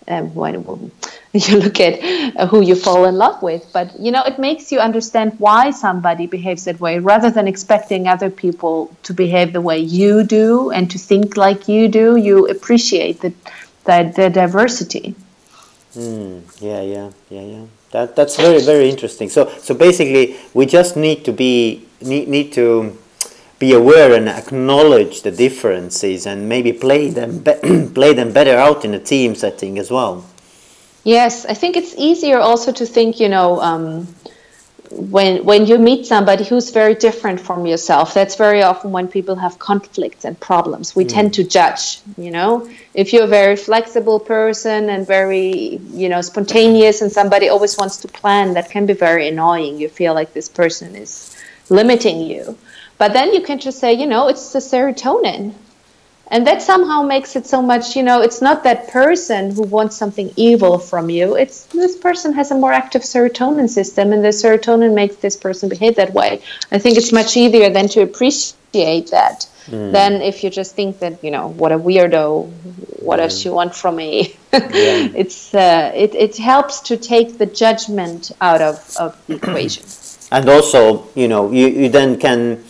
um, 0.08 0.34
when 0.34 0.54
you 1.34 1.58
look 1.58 1.80
at 1.80 2.00
uh, 2.38 2.48
who 2.48 2.62
you 2.62 2.76
fall 2.76 3.06
in 3.06 3.16
love 3.16 3.42
with. 3.42 3.70
But 3.74 4.00
you 4.00 4.12
know, 4.12 4.24
it 4.24 4.40
makes 4.40 4.72
you 4.72 4.80
understand 4.80 5.40
why 5.40 5.72
somebody 5.72 6.28
behaves 6.28 6.66
that 6.66 6.80
way, 6.80 7.00
rather 7.00 7.30
than 7.30 7.48
expecting 7.48 8.08
other 8.08 8.30
people 8.30 8.96
to 9.04 9.14
behave 9.14 9.54
the 9.54 9.62
way 9.62 9.80
you 9.80 10.24
do 10.24 10.72
and 10.72 10.90
to 10.92 10.98
think 10.98 11.38
like 11.38 11.68
you 11.68 11.88
do. 11.88 12.16
You 12.16 12.48
appreciate 12.48 13.22
the 13.22 13.34
the, 13.86 14.12
the 14.16 14.30
diversity. 14.30 15.16
Mm, 15.96 16.44
yeah, 16.62 16.82
yeah, 16.82 17.10
yeah, 17.30 17.42
yeah. 17.42 17.66
That 17.92 18.16
that's 18.16 18.36
very 18.36 18.62
very 18.62 18.90
interesting. 18.90 19.30
So 19.30 19.50
so 19.60 19.74
basically, 19.74 20.36
we 20.54 20.66
just 20.66 20.96
need 20.98 21.26
to 21.26 21.32
be 21.32 21.86
need 22.02 22.28
need 22.28 22.54
to 22.54 22.98
be 23.60 23.74
aware 23.74 24.14
and 24.14 24.30
acknowledge 24.30 25.22
the 25.22 25.32
differences 25.32 26.26
and 26.26 26.48
maybe 26.48 26.72
play 26.72 27.10
them 27.10 27.40
be- 27.40 27.88
play 27.94 28.14
them 28.14 28.32
better 28.32 28.56
out 28.56 28.86
in 28.86 28.94
a 28.94 29.00
team 29.00 29.36
setting 29.36 29.80
as 29.80 29.90
well. 29.90 30.24
Yes, 31.04 31.46
I 31.46 31.54
think 31.54 31.78
it's 31.78 31.96
easier 31.98 32.38
also 32.40 32.72
to 32.74 32.86
think, 32.86 33.20
you 33.20 33.30
know, 33.30 33.62
um, 33.62 34.08
when 34.92 35.44
when 35.44 35.66
you 35.66 35.78
meet 35.78 36.06
somebody 36.06 36.44
who's 36.44 36.70
very 36.70 36.96
different 36.96 37.40
from 37.40 37.66
yourself. 37.66 38.14
That's 38.14 38.36
very 38.36 38.64
often 38.64 38.92
when 38.92 39.08
people 39.08 39.36
have 39.36 39.60
conflicts 39.60 40.24
and 40.26 40.40
problems. 40.40 40.96
We 40.96 41.06
mm. 41.06 41.10
tend 41.10 41.34
to 41.36 41.44
judge, 41.44 42.00
you 42.18 42.32
know. 42.32 42.70
If 42.94 43.14
you're 43.14 43.26
a 43.26 43.28
very 43.42 43.56
flexible 43.56 44.20
person 44.20 44.90
and 44.90 45.06
very, 45.06 45.80
you 45.92 46.10
know, 46.10 46.22
spontaneous, 46.22 47.02
and 47.02 47.12
somebody 47.12 47.50
always 47.50 47.78
wants 47.78 47.98
to 47.98 48.08
plan, 48.08 48.54
that 48.54 48.70
can 48.70 48.86
be 48.86 48.94
very 48.94 49.28
annoying. 49.28 49.78
You 49.78 49.90
feel 49.90 50.14
like 50.14 50.34
this 50.34 50.50
person 50.50 50.96
is 50.96 51.36
limiting 51.70 52.22
you. 52.22 52.58
But 52.98 53.14
then 53.14 53.34
you 53.34 53.42
can 53.42 53.60
just 53.60 53.80
say, 53.80 53.94
you 53.94 54.08
know, 54.08 54.28
it's 54.28 54.54
the 54.54 54.60
serotonin. 54.60 55.54
And 56.30 56.46
that 56.46 56.62
somehow 56.62 57.04
makes 57.04 57.38
it 57.38 57.48
so 57.48 57.62
much, 57.62 57.96
you 57.96 58.04
know, 58.04 58.22
it's 58.22 58.42
not 58.42 58.64
that 58.64 58.90
person 58.90 59.52
who 59.52 59.64
wants 59.64 59.96
something 59.96 60.32
evil 60.36 60.78
from 60.78 61.10
you. 61.10 61.36
It's 61.36 61.66
this 61.68 61.96
person 61.96 62.34
has 62.34 62.52
a 62.52 62.56
more 62.56 62.74
active 62.74 63.04
serotonin 63.04 63.70
system, 63.70 64.12
and 64.12 64.24
the 64.24 64.30
serotonin 64.30 64.94
makes 64.94 65.16
this 65.18 65.38
person 65.38 65.70
behave 65.70 65.96
that 65.96 66.14
way. 66.14 66.42
I 66.70 66.80
think 66.80 66.98
it's 66.98 67.14
much 67.14 67.38
easier 67.38 67.70
than 67.70 67.88
to 67.90 68.02
appreciate 68.02 69.10
that 69.12 69.48
mm. 69.68 69.92
than 69.94 70.22
if 70.22 70.44
you 70.44 70.50
just 70.50 70.76
think 70.76 71.00
that, 71.00 71.24
you 71.24 71.32
know, 71.32 71.48
what 71.48 71.72
a 71.72 71.80
weirdo, 71.80 72.50
what 73.00 73.20
mm. 73.20 73.24
does 73.24 73.40
she 73.40 73.50
want 73.50 73.74
from 73.74 73.96
me? 73.96 74.36
yeah. 74.52 75.08
It's 75.22 75.54
uh, 75.54 75.92
it, 75.96 76.14
it 76.14 76.38
helps 76.38 76.82
to 76.82 76.98
take 76.98 77.38
the 77.38 77.46
judgment 77.46 78.32
out 78.42 78.62
of, 78.62 78.96
of 79.00 79.16
the 79.28 79.36
equation. 79.36 79.86
And 80.30 80.50
also, 80.50 81.08
you 81.16 81.30
know, 81.30 81.52
you, 81.52 81.68
you 81.68 81.88
then 81.88 82.20
can 82.20 82.62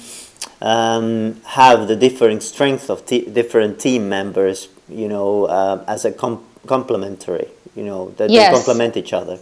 um, 0.62 1.41
have 1.45 1.88
the 1.88 1.95
differing 1.95 2.39
strength 2.39 2.89
of 2.89 3.06
different 3.06 3.80
team 3.80 4.10
members, 4.10 4.69
you 4.89 5.08
know, 5.08 5.45
uh, 5.45 5.84
as 5.88 6.06
a 6.06 6.12
com- 6.12 6.43
complementary, 6.65 7.47
you 7.76 7.84
know, 7.84 8.10
that 8.17 8.30
yes. 8.30 8.50
they 8.50 8.56
complement 8.56 8.97
each 8.97 9.13
other. 9.13 9.38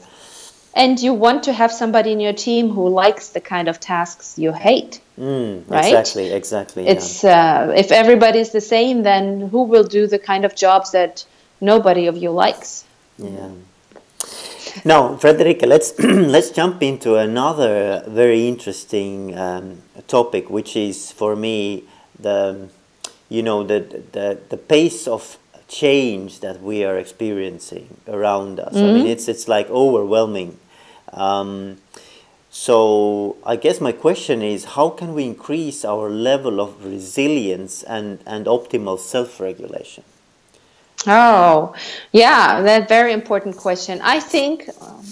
And 0.76 1.00
you 1.02 1.14
want 1.14 1.44
to 1.44 1.54
have 1.54 1.72
somebody 1.72 2.12
in 2.12 2.20
your 2.20 2.34
team 2.34 2.70
who 2.70 2.90
likes 2.90 3.30
the 3.30 3.40
kind 3.40 3.70
of 3.70 3.80
tasks 3.80 4.38
you 4.38 4.52
hate. 4.52 5.00
Mm, 5.18 5.70
right? 5.70 5.86
Exactly, 5.86 6.34
exactly. 6.34 6.86
It's 6.86 7.24
yeah. 7.24 7.70
uh, 7.70 7.72
if 7.72 7.94
everybody's 7.94 8.52
the 8.52 8.60
same, 8.60 9.04
then 9.04 9.48
who 9.48 9.64
will 9.64 9.86
do 9.86 10.06
the 10.06 10.20
kind 10.20 10.44
of 10.44 10.54
jobs 10.54 10.92
that 10.92 11.26
nobody 11.62 12.08
of 12.08 12.18
you 12.18 12.32
likes? 12.32 12.84
Yeah. 13.18 13.52
Now, 14.84 15.16
Friederike, 15.16 15.66
let's 15.66 15.98
let's 16.00 16.50
jump 16.50 16.84
into 16.84 17.16
another 17.16 18.04
very 18.08 18.48
interesting 18.48 19.38
um, 19.38 19.82
topic, 20.08 20.50
which 20.50 20.76
is 20.76 21.12
for 21.12 21.36
me 21.36 21.84
the 22.20 22.68
you 23.30 23.42
know 23.42 23.64
the 23.64 23.80
the 24.12 24.40
the 24.50 24.58
pace 24.58 25.08
of 25.08 25.38
change 25.68 26.42
that 26.42 26.62
we 26.62 26.84
are 26.84 26.98
experiencing 26.98 27.98
around 28.08 28.60
us. 28.60 28.74
Mm-hmm. 28.74 28.78
I 28.78 28.88
mean, 28.88 28.98
mm-hmm. 28.98 29.08
it's 29.08 29.28
it's 29.28 29.48
like 29.48 29.70
overwhelming. 29.70 30.60
Um, 31.14 31.78
so 32.50 33.38
I 33.46 33.56
guess 33.56 33.80
my 33.80 33.92
question 33.92 34.42
is, 34.42 34.66
how 34.76 34.90
can 34.90 35.14
we 35.14 35.26
increase 35.26 35.86
our 35.86 36.10
level 36.10 36.60
of 36.60 36.84
resilience 36.84 37.84
and 37.84 38.20
and 38.26 38.46
optimal 38.46 39.00
self 39.00 39.40
regulation? 39.40 40.04
Oh, 41.08 41.76
yeah, 42.12 42.62
that 42.62 42.88
very 42.88 43.14
important 43.14 43.58
question. 43.58 44.00
I 44.02 44.20
think 44.20 44.68
um, 44.82 45.06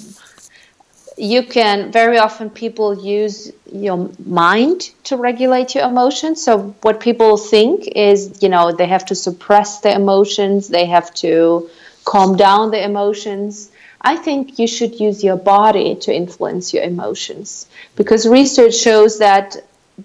you 1.18 1.44
can 1.44 1.92
very 1.92 2.18
often 2.18 2.50
people 2.50 3.06
use 3.06 3.52
your 3.72 4.10
mind 4.26 4.90
to 5.04 5.18
regulate 5.18 5.76
your 5.76 5.88
emotions. 5.88 6.44
So 6.44 6.76
what 6.82 7.00
people 7.00 7.38
think 7.38 7.88
is, 7.88 8.42
you 8.42 8.50
know, 8.50 8.72
they 8.72 8.88
have 8.88 9.06
to 9.08 9.16
suppress 9.16 9.82
their 9.82 9.96
emotions, 9.96 10.68
they 10.68 10.86
have 10.86 11.14
to 11.16 11.70
calm 12.06 12.36
down 12.38 12.72
the 12.72 12.84
emotions. 12.84 13.72
I 14.02 14.16
think 14.18 14.60
you 14.60 14.68
should 14.68 15.00
use 15.00 15.24
your 15.24 15.38
body 15.38 15.96
to 15.96 16.14
influence 16.14 16.74
your 16.74 16.84
emotions 16.84 17.68
because 17.96 18.28
research 18.28 18.76
shows 18.76 19.20
that 19.20 19.58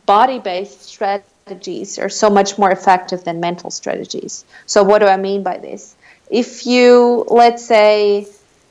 body-based 0.07 0.83
strategies 0.83 1.33
strategies 1.49 1.99
are 1.99 2.09
so 2.09 2.29
much 2.31 2.59
more 2.59 2.71
effective 2.71 3.25
than 3.25 3.41
mental 3.41 3.71
strategies. 3.71 4.45
So, 4.67 4.83
what 4.83 4.99
do 4.99 5.07
I 5.07 5.17
mean 5.17 5.43
by 5.43 5.59
this? 5.59 5.97
If 6.31 6.67
you, 6.67 7.25
let's 7.29 7.65
say, 7.65 8.27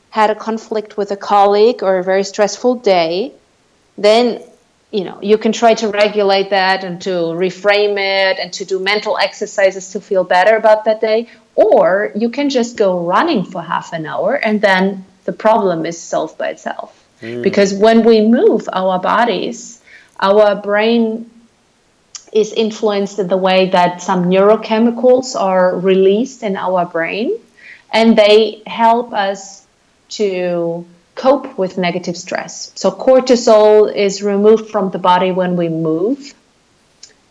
had 0.10 0.30
a 0.30 0.36
conflict 0.36 0.98
with 0.98 1.12
a 1.12 1.18
colleague 1.18 1.84
or 1.84 1.98
a 1.98 2.04
very 2.04 2.24
stressful 2.24 2.76
day, 2.76 3.34
then 3.98 4.42
you 4.92 5.04
know 5.04 5.20
you 5.22 5.38
can 5.38 5.52
try 5.52 5.74
to 5.74 5.88
regulate 5.90 6.50
that 6.52 6.84
and 6.84 7.02
to 7.02 7.14
reframe 7.46 7.98
it 7.98 8.40
and 8.40 8.54
to 8.54 8.64
do 8.64 8.80
mental 8.80 9.18
exercises 9.18 9.92
to 9.94 10.00
feel 10.00 10.24
better 10.24 10.56
about 10.56 10.86
that 10.86 11.02
day 11.02 11.28
or 11.56 12.12
you 12.16 12.30
can 12.30 12.50
just 12.50 12.78
go 12.78 12.90
running 13.06 13.44
for 13.44 13.62
half 13.62 13.92
an 13.92 14.06
hour 14.06 14.36
and 14.36 14.62
then 14.62 15.04
the 15.26 15.34
problem 15.34 15.86
is 15.86 15.98
solved 16.00 16.38
by 16.38 16.48
itself 16.56 16.90
mm. 17.22 17.44
because 17.44 17.74
when 17.74 18.06
we 18.06 18.22
move 18.22 18.70
our 18.72 18.98
bodies 18.98 19.82
our 20.22 20.56
brain 20.56 21.30
is 22.34 22.54
influenced 22.54 23.20
in 23.20 23.28
the 23.28 23.38
way 23.38 23.70
that 23.70 24.02
some 24.02 24.26
neurochemicals 24.26 25.40
are 25.40 25.78
released 25.78 26.44
in 26.44 26.56
our 26.56 26.86
brain 26.86 27.38
and 27.94 28.18
they 28.18 28.62
help 28.66 29.14
us 29.14 29.66
to 30.10 30.86
cope 31.16 31.58
with 31.58 31.78
negative 31.78 32.16
stress. 32.16 32.72
So, 32.76 32.92
cortisol 32.92 33.94
is 33.94 34.22
removed 34.22 34.70
from 34.70 34.92
the 34.92 35.00
body 35.00 35.32
when 35.32 35.56
we 35.56 35.68
move, 35.68 36.34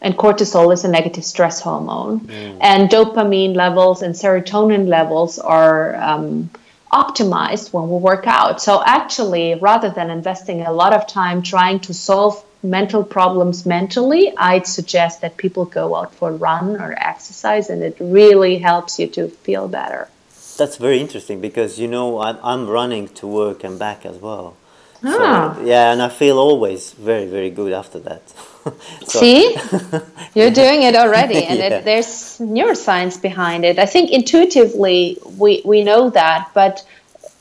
and 0.03 0.15
cortisol 0.17 0.73
is 0.73 0.85
a 0.85 0.89
negative 0.89 1.25
stress 1.25 1.61
hormone. 1.61 2.21
Mm. 2.21 2.59
And 2.61 2.91
dopamine 2.91 3.55
levels 3.55 4.03
and 4.03 4.15
serotonin 4.15 4.89
levels 4.89 5.39
are 5.39 5.97
um, 5.97 6.51
optimized 6.93 7.73
when 7.73 7.89
we 7.89 7.99
work 7.99 8.27
out. 8.27 8.61
So, 8.61 8.83
actually, 8.85 9.55
rather 9.55 9.91
than 9.91 10.11
investing 10.11 10.63
a 10.63 10.73
lot 10.73 10.93
of 10.93 11.07
time 11.07 11.43
trying 11.43 11.81
to 11.81 11.95
solve 11.95 12.45
mental 12.63 13.05
problems 13.05 13.67
mentally, 13.67 14.33
I'd 14.37 14.67
suggest 14.67 15.21
that 15.21 15.37
people 15.37 15.65
go 15.65 15.95
out 15.95 16.15
for 16.15 16.31
a 16.31 16.33
run 16.33 16.81
or 16.81 16.95
exercise, 16.99 17.71
and 17.71 17.83
it 17.83 17.97
really 18.01 18.59
helps 18.59 18.99
you 18.99 19.07
to 19.09 19.29
feel 19.29 19.69
better. 19.69 20.09
That's 20.57 20.77
very 20.77 21.01
interesting 21.01 21.41
because 21.41 21.79
you 21.79 21.89
know 21.89 22.21
I'm, 22.21 22.39
I'm 22.43 22.67
running 22.67 23.09
to 23.21 23.27
work 23.27 23.63
and 23.63 23.79
back 23.79 24.07
as 24.07 24.17
well. 24.17 24.57
Ah. 25.05 25.55
So, 25.55 25.63
yeah, 25.65 25.93
and 25.93 26.03
I 26.03 26.09
feel 26.09 26.39
always 26.39 26.93
very 26.93 27.27
very 27.27 27.51
good 27.51 27.73
after 27.73 27.99
that. 28.01 28.23
See, 29.07 29.55
you're 30.35 30.51
doing 30.51 30.83
it 30.83 30.97
already, 30.97 31.45
and 31.45 31.59
yeah. 31.59 31.67
it, 31.67 31.85
there's 31.85 32.39
neuroscience 32.41 33.21
behind 33.21 33.65
it. 33.65 33.79
I 33.79 33.87
think 33.87 34.11
intuitively 34.11 35.19
we 35.37 35.61
we 35.65 35.85
know 35.85 36.11
that, 36.11 36.51
but 36.55 36.85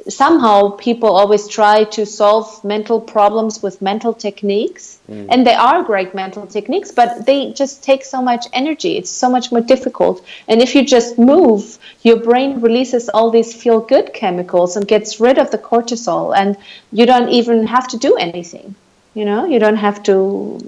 somehow 0.09 0.69
people 0.71 1.09
always 1.09 1.47
try 1.47 1.85
to 1.85 2.05
solve 2.05 2.63
mental 2.63 3.01
problems 3.01 3.63
with 3.63 3.81
mental 3.81 4.13
techniques 4.13 4.94
mm. 5.09 5.25
and 5.29 5.45
they 5.45 5.53
are 5.53 5.83
great 5.83 6.13
mental 6.13 6.45
techniques 6.47 6.91
but 6.91 7.25
they 7.25 7.51
just 7.53 7.83
take 7.83 8.03
so 8.03 8.21
much 8.21 8.45
energy. 8.53 8.97
It's 8.97 9.09
so 9.09 9.29
much 9.29 9.51
more 9.51 9.61
difficult. 9.61 10.25
And 10.47 10.61
if 10.61 10.75
you 10.75 10.85
just 10.85 11.17
move 11.17 11.77
your 12.03 12.17
brain 12.17 12.61
releases 12.61 13.09
all 13.09 13.29
these 13.29 13.53
feel 13.53 13.79
good 13.79 14.13
chemicals 14.13 14.75
and 14.75 14.87
gets 14.87 15.19
rid 15.19 15.37
of 15.37 15.51
the 15.51 15.57
cortisol 15.57 16.35
and 16.35 16.57
you 16.91 17.05
don't 17.05 17.29
even 17.29 17.67
have 17.67 17.87
to 17.89 17.97
do 17.97 18.15
anything. 18.15 18.75
You 19.13 19.25
know 19.25 19.45
you 19.45 19.59
don't 19.59 19.77
have 19.77 20.03
to 20.03 20.59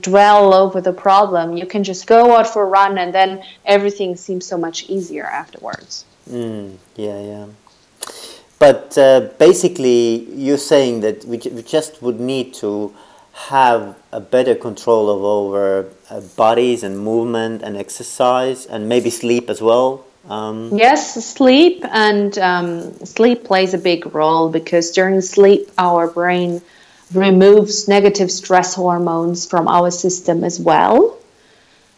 dwell 0.00 0.54
over 0.54 0.80
the 0.80 0.92
problem. 0.92 1.56
You 1.56 1.66
can 1.66 1.84
just 1.84 2.06
go 2.06 2.36
out 2.36 2.48
for 2.52 2.62
a 2.62 2.66
run 2.66 2.98
and 2.98 3.14
then 3.14 3.42
everything 3.64 4.16
seems 4.16 4.44
so 4.46 4.58
much 4.58 4.88
easier 4.88 5.24
afterwards. 5.24 6.04
Mm. 6.28 6.76
yeah 6.96 7.20
yeah. 7.20 7.46
But 8.62 8.96
uh, 8.96 9.28
basically, 9.38 10.30
you're 10.36 10.56
saying 10.56 11.00
that 11.00 11.24
we, 11.24 11.38
we 11.50 11.62
just 11.62 12.00
would 12.00 12.20
need 12.20 12.54
to 12.62 12.94
have 13.32 13.96
a 14.12 14.20
better 14.20 14.54
control 14.54 15.10
of 15.10 15.24
our 15.24 15.86
uh, 16.10 16.20
bodies 16.36 16.82
and 16.82 16.98
movement 16.98 17.62
and 17.62 17.76
exercise 17.76 18.66
and 18.66 18.88
maybe 18.88 19.10
sleep 19.10 19.48
as 19.48 19.62
well. 19.62 20.04
Um, 20.28 20.70
yes, 20.72 21.24
sleep 21.24 21.84
and 21.90 22.36
um, 22.38 22.94
sleep 23.04 23.44
plays 23.44 23.74
a 23.74 23.78
big 23.78 24.14
role 24.14 24.48
because 24.50 24.90
during 24.92 25.20
sleep 25.20 25.70
our 25.78 26.06
brain 26.06 26.60
removes 27.12 27.88
negative 27.88 28.30
stress 28.30 28.74
hormones 28.74 29.46
from 29.46 29.66
our 29.66 29.90
system 29.90 30.44
as 30.44 30.60
well. 30.60 31.18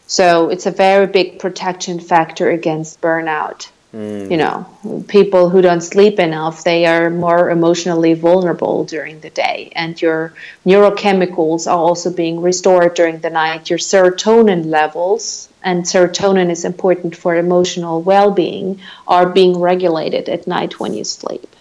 So 0.06 0.50
it's 0.50 0.66
a 0.66 0.70
very 0.70 1.06
big 1.06 1.38
protection 1.38 2.00
factor 2.00 2.50
against 2.50 3.00
burnout. 3.00 3.68
Mm. 3.94 4.28
You 4.28 4.36
know, 4.38 5.04
people 5.06 5.50
who 5.50 5.62
don't 5.62 5.80
sleep 5.80 6.18
enough, 6.18 6.64
they 6.64 6.84
are 6.84 7.10
more 7.10 7.50
emotionally 7.50 8.14
vulnerable 8.14 8.84
during 8.84 9.20
the 9.20 9.30
day, 9.30 9.70
and 9.76 10.00
your 10.02 10.34
neurochemicals 10.66 11.68
are 11.68 11.78
also 11.78 12.10
being 12.10 12.40
restored 12.40 12.94
during 12.94 13.20
the 13.20 13.30
night. 13.30 13.70
Your 13.70 13.78
serotonin 13.78 14.66
levels, 14.66 15.48
and 15.62 15.84
serotonin 15.84 16.50
is 16.50 16.64
important 16.64 17.14
for 17.14 17.36
emotional 17.36 18.02
well 18.02 18.32
being, 18.32 18.80
are 19.06 19.28
being 19.28 19.60
regulated 19.60 20.28
at 20.28 20.48
night 20.48 20.80
when 20.80 20.94
you 20.94 21.04
sleep. 21.04 21.54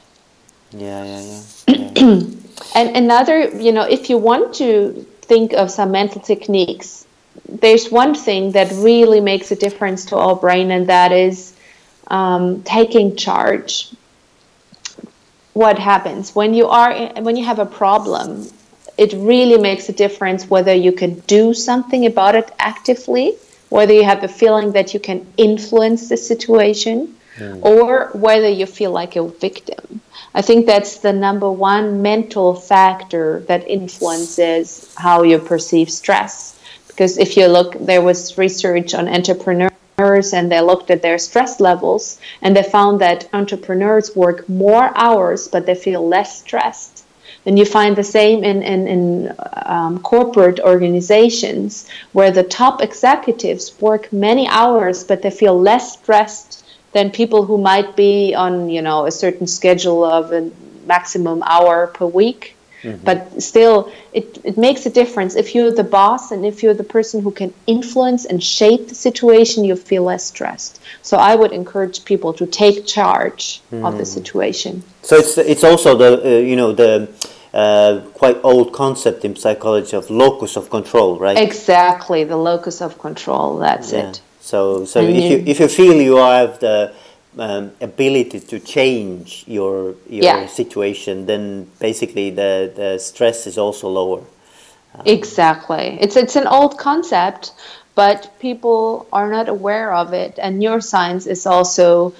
Yeah, 0.72 1.04
yeah, 1.04 1.22
yeah. 1.22 1.42
yeah. 1.68 2.14
and 2.76 2.98
another, 2.98 3.50
you 3.62 3.72
know, 3.72 3.84
if 3.84 4.10
you 4.10 4.18
want 4.18 4.56
to 4.56 5.06
think 5.22 5.54
of 5.54 5.70
some 5.70 5.92
mental 5.92 6.20
techniques, 6.20 7.06
there's 7.48 7.92
one 7.92 8.16
thing 8.16 8.54
that 8.54 8.72
really 8.72 9.22
makes 9.22 9.52
a 9.52 9.56
difference 9.56 10.06
to 10.06 10.18
our 10.18 10.36
brain, 10.36 10.72
and 10.72 10.88
that 10.88 11.12
is 11.12 11.54
um, 12.08 12.64
taking 12.64 13.16
charge 13.16 13.94
what 15.54 15.78
happens? 15.78 16.34
When 16.34 16.56
you 16.56 16.68
are 16.68 16.94
when 17.22 17.36
you 17.36 17.46
have 17.46 17.60
a 17.60 17.66
problem 17.66 18.50
it 18.98 19.14
really 19.14 19.58
makes 19.58 19.90
a 19.90 19.94
difference 19.94 20.50
whether 20.50 20.74
you 20.74 20.92
can 20.92 21.20
do 21.22 21.54
something 21.54 22.06
about 22.06 22.36
it 22.36 22.52
actively 22.60 23.36
whether 23.70 23.94
you 23.94 24.04
have 24.04 24.24
a 24.24 24.28
feeling 24.28 24.72
that 24.74 24.94
you 24.94 25.00
can 25.00 25.26
influence 25.36 26.08
the 26.08 26.18
situation 26.18 27.16
mm. 27.38 27.60
or 27.64 28.10
whether 28.14 28.48
you 28.48 28.68
feel 28.68 28.92
like 28.92 29.16
a 29.16 29.28
victim. 29.28 30.00
I 30.36 30.44
think 30.44 30.68
that's 30.68 30.98
the 30.98 31.12
number 31.12 31.52
one 31.52 32.04
mental 32.04 32.54
factor 32.54 33.40
that 33.48 33.68
influences 33.68 34.94
how 34.96 35.24
you 35.24 35.40
perceive 35.40 35.90
stress. 35.90 36.60
Because 36.88 37.18
if 37.18 37.36
you 37.36 37.48
look 37.48 37.74
there 37.80 38.04
was 38.04 38.38
research 38.38 38.94
on 38.94 39.08
entrepreneurs 39.08 39.72
and 39.98 40.52
they 40.52 40.60
looked 40.62 40.90
at 40.90 41.02
their 41.02 41.18
stress 41.18 41.60
levels 41.60 42.20
and 42.42 42.56
they 42.56 42.64
found 42.64 43.00
that 43.00 43.30
entrepreneurs 43.34 44.16
work 44.16 44.48
more 44.50 44.92
hours 44.96 45.48
but 45.48 45.66
they 45.66 45.76
feel 45.76 46.08
less 46.08 46.40
stressed. 46.40 47.04
And 47.46 47.60
you 47.60 47.66
find 47.66 47.96
the 47.96 48.04
same 48.04 48.44
in, 48.44 48.64
in, 48.64 48.88
in 48.88 49.36
um, 49.66 50.00
corporate 50.00 50.60
organizations 50.62 51.88
where 52.14 52.32
the 52.32 52.44
top 52.44 52.82
executives 52.82 53.80
work 53.80 54.12
many 54.12 54.48
hours 54.48 55.04
but 55.04 55.22
they 55.22 55.32
feel 55.32 55.60
less 55.60 55.94
stressed 56.00 56.66
than 56.94 57.12
people 57.12 57.46
who 57.46 57.58
might 57.58 57.96
be 57.96 58.34
on 58.34 58.70
you 58.70 58.82
know 58.82 59.06
a 59.06 59.12
certain 59.12 59.48
schedule 59.48 60.04
of 60.04 60.32
a 60.32 60.50
maximum 60.86 61.44
hour 61.44 61.88
per 61.88 62.06
week 62.06 62.56
Mm-hmm. 62.84 63.06
But 63.06 63.42
still, 63.42 63.92
it, 64.12 64.40
it 64.44 64.58
makes 64.58 64.86
a 64.86 64.90
difference. 64.90 65.36
If 65.36 65.56
you're 65.56 65.72
the 65.72 65.84
boss 65.84 66.32
and 66.32 66.46
if 66.46 66.62
you're 66.62 66.74
the 66.74 66.84
person 66.84 67.22
who 67.22 67.32
can 67.32 67.54
influence 67.66 68.26
and 68.26 68.44
shape 68.44 68.90
the 68.90 68.96
situation, 68.96 69.64
you 69.64 69.76
feel 69.76 70.04
less 70.04 70.26
stressed. 70.26 70.82
So 71.02 71.18
I 71.18 71.36
would 71.36 71.52
encourage 71.52 72.04
people 72.06 72.34
to 72.34 72.46
take 72.46 72.86
charge 72.86 73.62
mm. 73.72 73.86
of 73.88 73.98
the 73.98 74.04
mm. 74.04 74.14
situation. 74.18 74.84
So 75.02 75.18
it's 75.18 75.38
it's 75.38 75.64
also 75.64 75.98
the 75.98 76.12
uh, 76.24 76.30
you 76.40 76.56
know 76.56 76.74
the 76.74 77.10
uh, 77.54 78.02
quite 78.14 78.38
old 78.44 78.74
concept 78.74 79.24
in 79.24 79.36
psychology 79.36 79.96
of 79.96 80.10
locus 80.10 80.58
of 80.58 80.70
control, 80.70 81.20
right? 81.20 81.38
Exactly, 81.38 82.24
the 82.24 82.38
locus 82.38 82.82
of 82.82 83.00
control. 83.00 83.60
That's 83.60 83.94
yeah. 83.94 84.10
it. 84.10 84.22
So 84.42 84.86
so 84.86 85.00
if 85.00 85.24
you, 85.24 85.38
you 85.38 85.44
if 85.48 85.60
you 85.60 85.68
feel 85.68 85.96
you 86.02 86.18
have 86.18 86.60
the 86.60 86.94
um, 87.38 87.72
ability 87.82 88.40
to 88.40 88.60
change 88.60 89.44
your 89.48 89.96
your 90.10 90.24
yeah. 90.24 90.48
situation, 90.48 91.26
then 91.26 91.68
basically 91.80 92.30
the, 92.30 92.72
the 92.76 93.00
stress 93.00 93.48
is 93.48 93.58
also 93.58 93.90
lower. 93.90 94.22
Um, 94.96 95.02
exactly. 95.06 95.98
It's 96.00 96.16
it's 96.16 96.36
an 96.36 96.48
old 96.48 96.78
concept, 96.78 97.54
but 97.96 98.32
people 98.40 99.08
are 99.12 99.30
not 99.30 99.50
aware 99.50 99.94
of 99.94 100.14
it, 100.14 100.38
and 100.38 100.62
neuroscience 100.62 101.28
is 101.28 101.46
also 101.46 102.14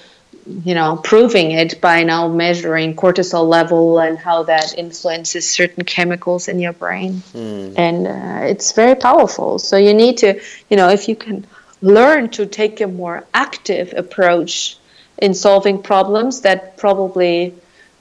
you 0.64 0.74
know 0.74 0.96
proving 1.02 1.52
it 1.52 1.80
by 1.80 2.02
now 2.02 2.28
measuring 2.28 2.94
cortisol 2.94 3.48
level 3.48 3.98
and 3.98 4.18
how 4.18 4.42
that 4.42 4.76
influences 4.76 5.48
certain 5.48 5.84
chemicals 5.84 6.48
in 6.48 6.58
your 6.58 6.74
brain 6.74 7.22
mm. 7.32 7.72
and 7.78 8.06
uh, 8.06 8.46
it's 8.46 8.72
very 8.72 8.94
powerful 8.94 9.58
so 9.58 9.78
you 9.78 9.94
need 9.94 10.18
to 10.18 10.38
you 10.68 10.76
know 10.76 10.90
if 10.90 11.08
you 11.08 11.16
can 11.16 11.46
learn 11.80 12.28
to 12.28 12.44
take 12.44 12.80
a 12.80 12.86
more 12.86 13.24
active 13.32 13.94
approach 13.96 14.76
in 15.18 15.34
solving 15.34 15.82
problems 15.82 16.40
that 16.42 16.76
probably 16.76 17.54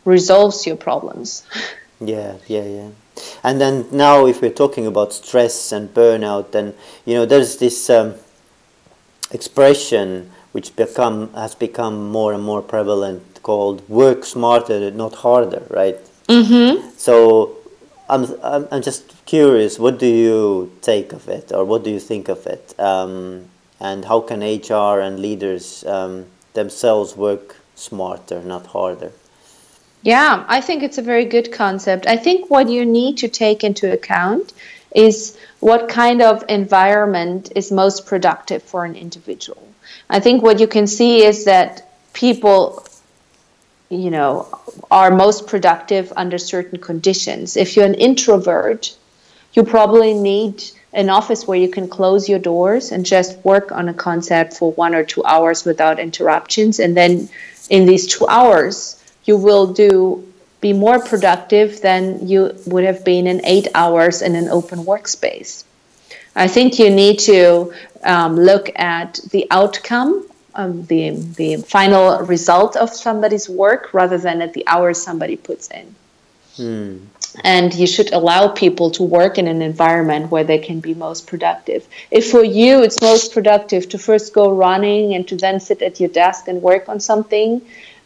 resolves 0.05 0.65
your 0.65 0.77
problems. 0.77 1.43
Yeah, 2.05 2.35
yeah, 2.47 2.65
yeah. 2.65 2.89
And 3.43 3.61
then 3.61 3.85
now, 3.91 4.25
if 4.25 4.41
we're 4.41 4.49
talking 4.49 4.85
about 4.87 5.13
stress 5.13 5.71
and 5.71 5.93
burnout, 5.93 6.51
then 6.51 6.73
you 7.05 7.13
know 7.13 7.25
there's 7.25 7.57
this 7.57 7.89
um, 7.89 8.15
expression 9.31 10.31
which 10.51 10.75
become 10.75 11.31
has 11.33 11.55
become 11.55 12.11
more 12.11 12.33
and 12.33 12.43
more 12.43 12.61
prevalent 12.61 13.41
called 13.41 13.87
"work 13.87 14.25
smarter, 14.25 14.91
not 14.91 15.15
harder," 15.15 15.63
right? 15.69 15.97
Mm-hmm. 16.27 16.89
So 16.97 17.55
I'm, 18.09 18.25
I'm 18.43 18.67
I'm 18.71 18.81
just 18.81 19.25
curious. 19.25 19.79
What 19.79 19.99
do 19.99 20.07
you 20.07 20.71
take 20.81 21.13
of 21.13 21.29
it, 21.29 21.51
or 21.51 21.63
what 21.63 21.83
do 21.83 21.89
you 21.89 21.99
think 21.99 22.27
of 22.27 22.45
it? 22.47 22.77
Um, 22.79 23.45
and 23.79 24.05
how 24.05 24.21
can 24.21 24.41
HR 24.41 24.99
and 24.99 25.19
leaders 25.19 25.83
um, 25.85 26.25
themselves 26.53 27.15
work 27.15 27.55
smarter, 27.75 28.41
not 28.41 28.67
harder. 28.67 29.11
Yeah, 30.03 30.43
I 30.47 30.59
think 30.61 30.83
it's 30.83 30.97
a 30.97 31.01
very 31.01 31.25
good 31.25 31.51
concept. 31.51 32.07
I 32.07 32.17
think 32.17 32.49
what 32.49 32.69
you 32.69 32.85
need 32.85 33.17
to 33.19 33.27
take 33.29 33.63
into 33.63 33.91
account 33.91 34.53
is 34.93 35.37
what 35.59 35.89
kind 35.89 36.21
of 36.21 36.43
environment 36.49 37.51
is 37.55 37.71
most 37.71 38.05
productive 38.05 38.61
for 38.63 38.85
an 38.85 38.95
individual. 38.95 39.65
I 40.09 40.19
think 40.19 40.43
what 40.43 40.59
you 40.59 40.67
can 40.67 40.87
see 40.87 41.23
is 41.23 41.45
that 41.45 41.89
people 42.13 42.85
you 43.89 44.09
know 44.09 44.47
are 44.91 45.11
most 45.11 45.47
productive 45.47 46.11
under 46.15 46.37
certain 46.37 46.79
conditions. 46.79 47.55
If 47.57 47.75
you're 47.75 47.85
an 47.85 47.95
introvert, 47.95 48.95
you 49.53 49.63
probably 49.63 50.13
need 50.13 50.63
an 50.93 51.09
office 51.09 51.47
where 51.47 51.57
you 51.57 51.67
can 51.67 51.87
close 51.87 52.29
your 52.29 52.39
doors 52.39 52.91
and 52.91 53.05
just 53.05 53.37
work 53.43 53.71
on 53.71 53.89
a 53.89 53.93
concept 53.93 54.53
for 54.53 54.71
one 54.73 54.93
or 54.93 55.03
two 55.03 55.23
hours 55.25 55.65
without 55.65 55.99
interruptions. 55.99 56.79
And 56.79 56.95
then 56.95 57.29
in 57.69 57.85
these 57.85 58.07
two 58.07 58.27
hours, 58.27 59.03
you 59.25 59.37
will 59.37 59.73
do 59.73 60.27
be 60.61 60.71
more 60.71 60.99
productive 60.99 61.81
than 61.81 62.25
you 62.25 62.55
would 62.65 62.85
have 62.85 63.03
been 63.03 63.27
in 63.27 63.45
eight 63.45 63.67
hours 63.75 64.21
in 64.21 64.33
an 64.35 64.47
open 64.47 64.79
workspace. 64.79 65.65
I 66.35 66.47
think 66.47 66.79
you 66.79 66.89
need 66.89 67.19
to 67.19 67.73
um, 68.03 68.37
look 68.37 68.71
at 68.75 69.19
the 69.31 69.45
outcome, 69.51 70.25
um, 70.55 70.85
the 70.85 71.11
the 71.11 71.57
final 71.57 72.19
result 72.19 72.75
of 72.75 72.89
somebody's 72.91 73.49
work, 73.49 73.93
rather 73.93 74.17
than 74.17 74.41
at 74.41 74.53
the 74.53 74.63
hours 74.67 75.01
somebody 75.01 75.35
puts 75.35 75.69
in. 75.69 75.95
Hmm. 76.55 76.97
And 77.43 77.73
you 77.73 77.87
should 77.87 78.13
allow 78.13 78.47
people 78.47 78.91
to 78.91 79.03
work 79.03 79.37
in 79.37 79.47
an 79.47 79.61
environment 79.61 80.29
where 80.31 80.43
they 80.43 80.59
can 80.59 80.79
be 80.79 80.93
most 80.93 81.25
productive. 81.25 81.87
If 82.11 82.29
for 82.29 82.43
you 82.43 82.83
it's 82.83 83.01
most 83.01 83.33
productive 83.33 83.89
to 83.89 83.97
first 83.97 84.33
go 84.33 84.51
running 84.51 85.15
and 85.15 85.27
to 85.27 85.35
then 85.35 85.59
sit 85.59 85.81
at 85.81 85.99
your 85.99 86.09
desk 86.09 86.47
and 86.47 86.61
work 86.61 86.87
on 86.87 86.99
something, 86.99 87.61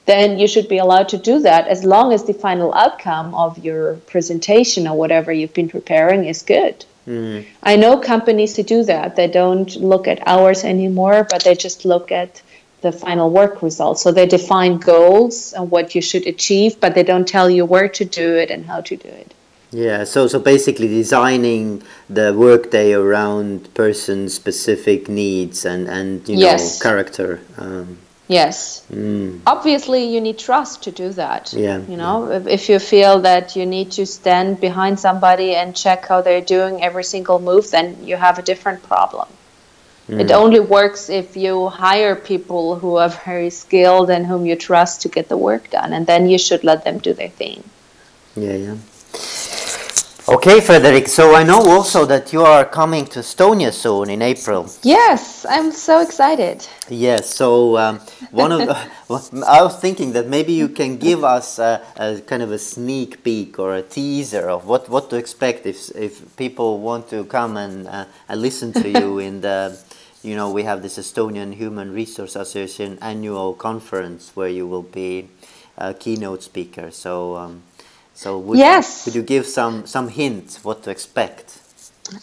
then 0.05 0.39
you 0.39 0.47
should 0.47 0.69
be 0.69 0.77
allowed 0.77 1.09
to 1.09 1.17
do 1.17 1.39
that 1.39 1.67
as 1.67 1.83
long 1.83 2.13
as 2.13 2.23
the 2.23 2.33
final 2.33 2.73
outcome 2.73 3.35
of 3.35 3.57
your 3.57 3.95
presentation 4.07 4.87
or 4.87 4.97
whatever 4.97 5.33
you've 5.33 5.53
been 5.53 5.69
preparing 5.69 6.25
is 6.25 6.41
good. 6.41 6.85
Mm. 7.05 7.45
I 7.63 7.75
know 7.75 7.97
companies 7.99 8.55
who 8.55 8.63
do 8.63 8.83
that. 8.83 9.15
They 9.15 9.27
don't 9.27 9.75
look 9.75 10.07
at 10.07 10.25
hours 10.27 10.63
anymore, 10.63 11.27
but 11.29 11.43
they 11.43 11.55
just 11.55 11.85
look 11.85 12.11
at 12.11 12.41
the 12.81 12.91
final 12.91 13.29
work 13.29 13.61
results. 13.61 14.01
So 14.01 14.11
they 14.11 14.25
define 14.25 14.77
goals 14.77 15.53
and 15.53 15.71
what 15.71 15.95
you 15.95 16.01
should 16.01 16.27
achieve, 16.27 16.79
but 16.79 16.93
they 16.95 17.03
don't 17.03 17.27
tell 17.27 17.49
you 17.49 17.65
where 17.65 17.89
to 17.89 18.05
do 18.05 18.35
it 18.35 18.51
and 18.51 18.65
how 18.65 18.81
to 18.81 18.95
do 18.95 19.09
it. 19.09 19.33
Yeah, 19.71 20.05
so 20.05 20.27
so 20.27 20.39
basically 20.39 20.87
designing 20.87 21.83
the 22.09 22.33
workday 22.33 22.93
around 22.93 23.73
person 23.73 24.29
specific 24.29 25.09
needs 25.09 25.65
and 25.65 25.89
and 25.89 26.27
you 26.29 26.35
know 26.35 26.41
Yes. 26.41 26.81
character. 26.81 27.41
Um, 27.57 27.97
Yes. 28.29 28.83
mm, 28.91 29.39
Obviously, 29.47 30.03
you 30.13 30.19
need 30.19 30.37
trust 30.37 30.83
to 30.83 30.91
do 30.91 31.09
that. 31.13 31.53
Yeah, 31.53 31.79
You 31.87 31.95
know, 31.95 32.29
if, 32.29 32.47
if 32.47 32.69
you 32.69 32.77
feel 32.79 33.19
that 33.21 33.55
you 33.55 33.65
need 33.65 33.91
to 33.91 34.05
stand 34.05 34.59
behind 34.59 34.99
somebody 34.99 35.55
and 35.55 35.73
check 35.75 36.05
how 36.07 36.21
they're 36.21 36.41
doing 36.57 36.83
every 36.83 37.05
single 37.05 37.39
move, 37.39 37.71
then 37.71 37.95
you 38.03 38.17
have 38.17 38.37
a 38.37 38.41
different 38.41 38.83
problem. 38.83 39.27
It 40.09 40.31
only 40.31 40.61
works 40.61 41.09
if 41.09 41.35
you 41.35 41.67
hire 41.67 42.15
people 42.15 42.79
who 42.79 42.95
are 42.95 43.09
very 43.09 43.49
skilled 43.49 44.09
and 44.09 44.25
whom 44.25 44.45
you 44.45 44.55
trust 44.55 45.01
to 45.01 45.09
get 45.09 45.27
the 45.27 45.35
work 45.35 45.69
done, 45.69 45.91
and 45.91 46.07
then 46.07 46.29
you 46.29 46.37
should 46.37 46.63
let 46.63 46.85
them 46.85 46.97
do 46.99 47.13
their 47.13 47.29
thing. 47.29 47.63
yeah, 48.35 48.55
yeah. 48.55 48.77
Okay, 50.29 50.59
Friederike. 50.59 51.07
So 51.07 51.35
I 51.35 51.43
know 51.43 51.61
also 51.61 52.05
that 52.05 52.33
you 52.33 52.41
are 52.41 52.65
coming 52.65 53.05
to 53.05 53.19
Estonia 53.19 53.71
soon 53.71 54.09
in 54.09 54.21
April. 54.21 54.69
Yes, 54.83 55.45
I'm 55.47 55.71
so 55.71 56.01
excited. 56.01 56.67
Yes. 56.89 57.33
So 57.33 57.77
um, 57.77 58.01
one 58.31 58.51
of 58.51 58.67
well, 59.07 59.23
I 59.47 59.61
was 59.61 59.79
thinking 59.79 60.11
that 60.11 60.27
maybe 60.27 60.51
you 60.51 60.67
can 60.67 60.97
give 60.97 61.23
us 61.23 61.59
a, 61.59 61.81
a 61.95 62.19
kind 62.19 62.43
of 62.43 62.51
a 62.51 62.59
sneak 62.59 63.23
peek 63.23 63.57
or 63.57 63.75
a 63.75 63.81
teaser 63.81 64.49
of 64.49 64.67
what, 64.67 64.89
what 64.89 65.09
to 65.11 65.15
expect 65.15 65.65
if 65.65 65.95
if 65.95 66.35
people 66.35 66.79
want 66.79 67.09
to 67.11 67.23
come 67.23 67.55
and 67.55 67.87
uh, 67.87 68.03
and 68.27 68.41
listen 68.41 68.73
to 68.73 68.89
you 68.89 69.19
in 69.27 69.39
the 69.39 69.79
you 70.27 70.35
know 70.35 70.51
we 70.51 70.63
have 70.63 70.81
this 70.81 70.97
Estonian 70.97 71.53
Human 71.53 71.93
Resource 71.93 72.35
Association 72.35 72.99
annual 73.01 73.53
conference 73.53 74.31
where 74.35 74.49
you 74.49 74.67
will 74.67 74.87
be 75.03 75.29
a 75.77 75.93
keynote 75.93 76.43
speaker. 76.43 76.91
So 76.91 77.37
um, 77.37 77.63
so 78.13 78.37
would, 78.37 78.57
Yes. 78.57 79.05
could 79.05 79.15
you 79.15 79.23
give 79.23 79.45
some 79.45 79.85
some 79.87 80.09
hint 80.09 80.59
what 80.63 80.83
to 80.83 80.89
expect? 80.91 81.61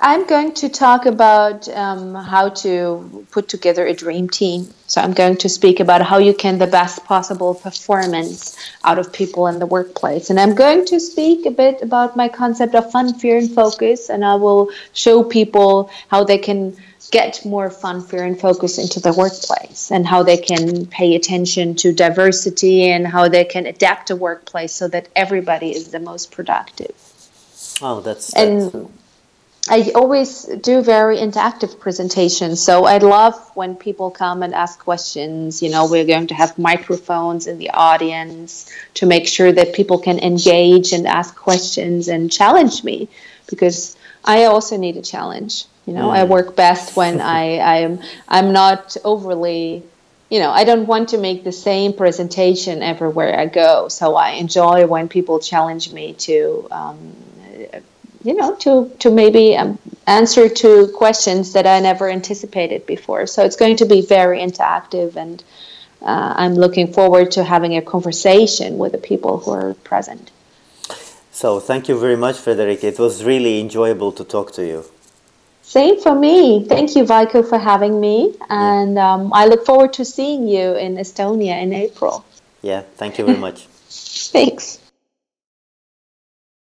I'm 0.00 0.26
going 0.26 0.54
to 0.54 0.68
talk 0.70 1.04
about 1.04 1.68
um, 1.68 2.14
how 2.14 2.48
to 2.64 3.26
put 3.30 3.48
together 3.48 3.84
a 3.86 3.92
dream 3.92 4.30
team. 4.30 4.72
So 4.86 5.02
I'm 5.02 5.12
going 5.12 5.36
to 5.38 5.48
speak 5.48 5.78
about 5.78 6.00
how 6.00 6.16
you 6.16 6.32
can 6.32 6.58
the 6.58 6.66
best 6.66 7.04
possible 7.04 7.54
performance 7.54 8.56
out 8.82 8.98
of 8.98 9.12
people 9.12 9.46
in 9.46 9.58
the 9.58 9.66
workplace, 9.66 10.30
and 10.30 10.40
I'm 10.40 10.54
going 10.54 10.86
to 10.86 10.98
speak 10.98 11.44
a 11.44 11.50
bit 11.50 11.82
about 11.82 12.16
my 12.16 12.28
concept 12.28 12.74
of 12.74 12.90
fun, 12.90 13.12
fear, 13.14 13.36
and 13.36 13.50
focus, 13.50 14.08
and 14.08 14.24
I 14.24 14.36
will 14.36 14.70
show 14.94 15.22
people 15.22 15.90
how 16.08 16.24
they 16.24 16.38
can 16.38 16.76
get 17.10 17.44
more 17.44 17.70
fun, 17.70 18.02
fear, 18.02 18.24
and 18.24 18.38
focus 18.38 18.78
into 18.78 19.00
the 19.00 19.12
workplace, 19.12 19.90
and 19.90 20.06
how 20.06 20.22
they 20.22 20.36
can 20.36 20.86
pay 20.86 21.14
attention 21.14 21.74
to 21.76 21.92
diversity, 21.92 22.90
and 22.90 23.06
how 23.06 23.28
they 23.28 23.44
can 23.44 23.66
adapt 23.66 24.10
a 24.10 24.16
workplace 24.16 24.72
so 24.72 24.88
that 24.88 25.08
everybody 25.14 25.70
is 25.70 25.88
the 25.88 26.00
most 26.00 26.32
productive. 26.32 26.94
Oh, 27.82 28.00
that's, 28.00 28.32
that's 28.32 28.74
And 28.74 28.92
I 29.68 29.92
always 29.94 30.44
do 30.44 30.82
very 30.82 31.16
interactive 31.16 31.80
presentations. 31.80 32.60
So 32.60 32.84
I 32.84 32.98
love 32.98 33.34
when 33.54 33.76
people 33.76 34.10
come 34.10 34.42
and 34.42 34.54
ask 34.54 34.78
questions. 34.78 35.62
You 35.62 35.70
know, 35.70 35.88
we're 35.88 36.04
going 36.04 36.26
to 36.26 36.34
have 36.34 36.58
microphones 36.58 37.46
in 37.46 37.58
the 37.58 37.70
audience 37.70 38.70
to 38.94 39.06
make 39.06 39.26
sure 39.26 39.52
that 39.52 39.72
people 39.72 39.98
can 39.98 40.18
engage 40.18 40.92
and 40.92 41.06
ask 41.06 41.34
questions 41.34 42.08
and 42.08 42.30
challenge 42.30 42.84
me 42.84 43.08
because 43.46 43.96
I 44.22 44.44
also 44.44 44.76
need 44.76 44.98
a 44.98 45.02
challenge. 45.02 45.64
You 45.86 45.92
know, 45.92 46.08
I 46.08 46.24
work 46.24 46.56
best 46.56 46.96
when 46.96 47.20
I, 47.20 47.58
I'm 47.58 48.00
I'm 48.26 48.52
not 48.52 48.96
overly 49.04 49.82
you 50.30 50.40
know, 50.40 50.50
I 50.50 50.64
don't 50.64 50.86
want 50.86 51.10
to 51.10 51.18
make 51.18 51.44
the 51.44 51.52
same 51.52 51.92
presentation 51.92 52.82
everywhere 52.82 53.38
I 53.38 53.46
go. 53.46 53.88
So 53.88 54.16
I 54.16 54.30
enjoy 54.30 54.86
when 54.86 55.08
people 55.08 55.38
challenge 55.38 55.92
me 55.92 56.14
to 56.26 56.66
um, 56.70 57.14
you 58.24 58.34
know 58.34 58.56
to 58.56 58.90
to 59.00 59.10
maybe 59.10 59.56
um, 59.56 59.78
answer 60.06 60.48
to 60.48 60.88
questions 60.88 61.52
that 61.52 61.66
I 61.66 61.78
never 61.80 62.08
anticipated 62.08 62.86
before. 62.86 63.26
So 63.26 63.44
it's 63.44 63.56
going 63.56 63.76
to 63.76 63.84
be 63.84 64.00
very 64.00 64.38
interactive, 64.40 65.16
and 65.16 65.42
uh, 66.02 66.34
I'm 66.36 66.54
looking 66.54 66.92
forward 66.92 67.30
to 67.32 67.44
having 67.44 67.76
a 67.76 67.82
conversation 67.82 68.78
with 68.78 68.92
the 68.92 68.98
people 68.98 69.38
who 69.38 69.50
are 69.52 69.74
present. 69.74 70.30
So 71.30 71.60
thank 71.60 71.88
you 71.88 71.98
very 71.98 72.16
much, 72.16 72.36
Friederike. 72.36 72.84
It 72.84 72.98
was 72.98 73.24
really 73.24 73.60
enjoyable 73.60 74.12
to 74.12 74.24
talk 74.24 74.52
to 74.52 74.64
you. 74.66 74.84
Same 75.64 76.00
for 76.00 76.14
me. 76.14 76.64
Thank 76.64 76.94
you, 76.94 77.04
Vaiko, 77.04 77.48
for 77.48 77.58
having 77.58 78.00
me, 78.00 78.34
and 78.50 78.98
um, 78.98 79.32
I 79.32 79.46
look 79.46 79.64
forward 79.64 79.94
to 79.94 80.04
seeing 80.04 80.46
you 80.46 80.76
in 80.76 80.96
Estonia 80.96 81.60
in 81.60 81.72
April. 81.72 82.24
Yeah, 82.62 82.82
thank 82.96 83.18
you 83.18 83.24
very 83.24 83.38
much. 83.38 83.66
Thanks. 83.88 84.78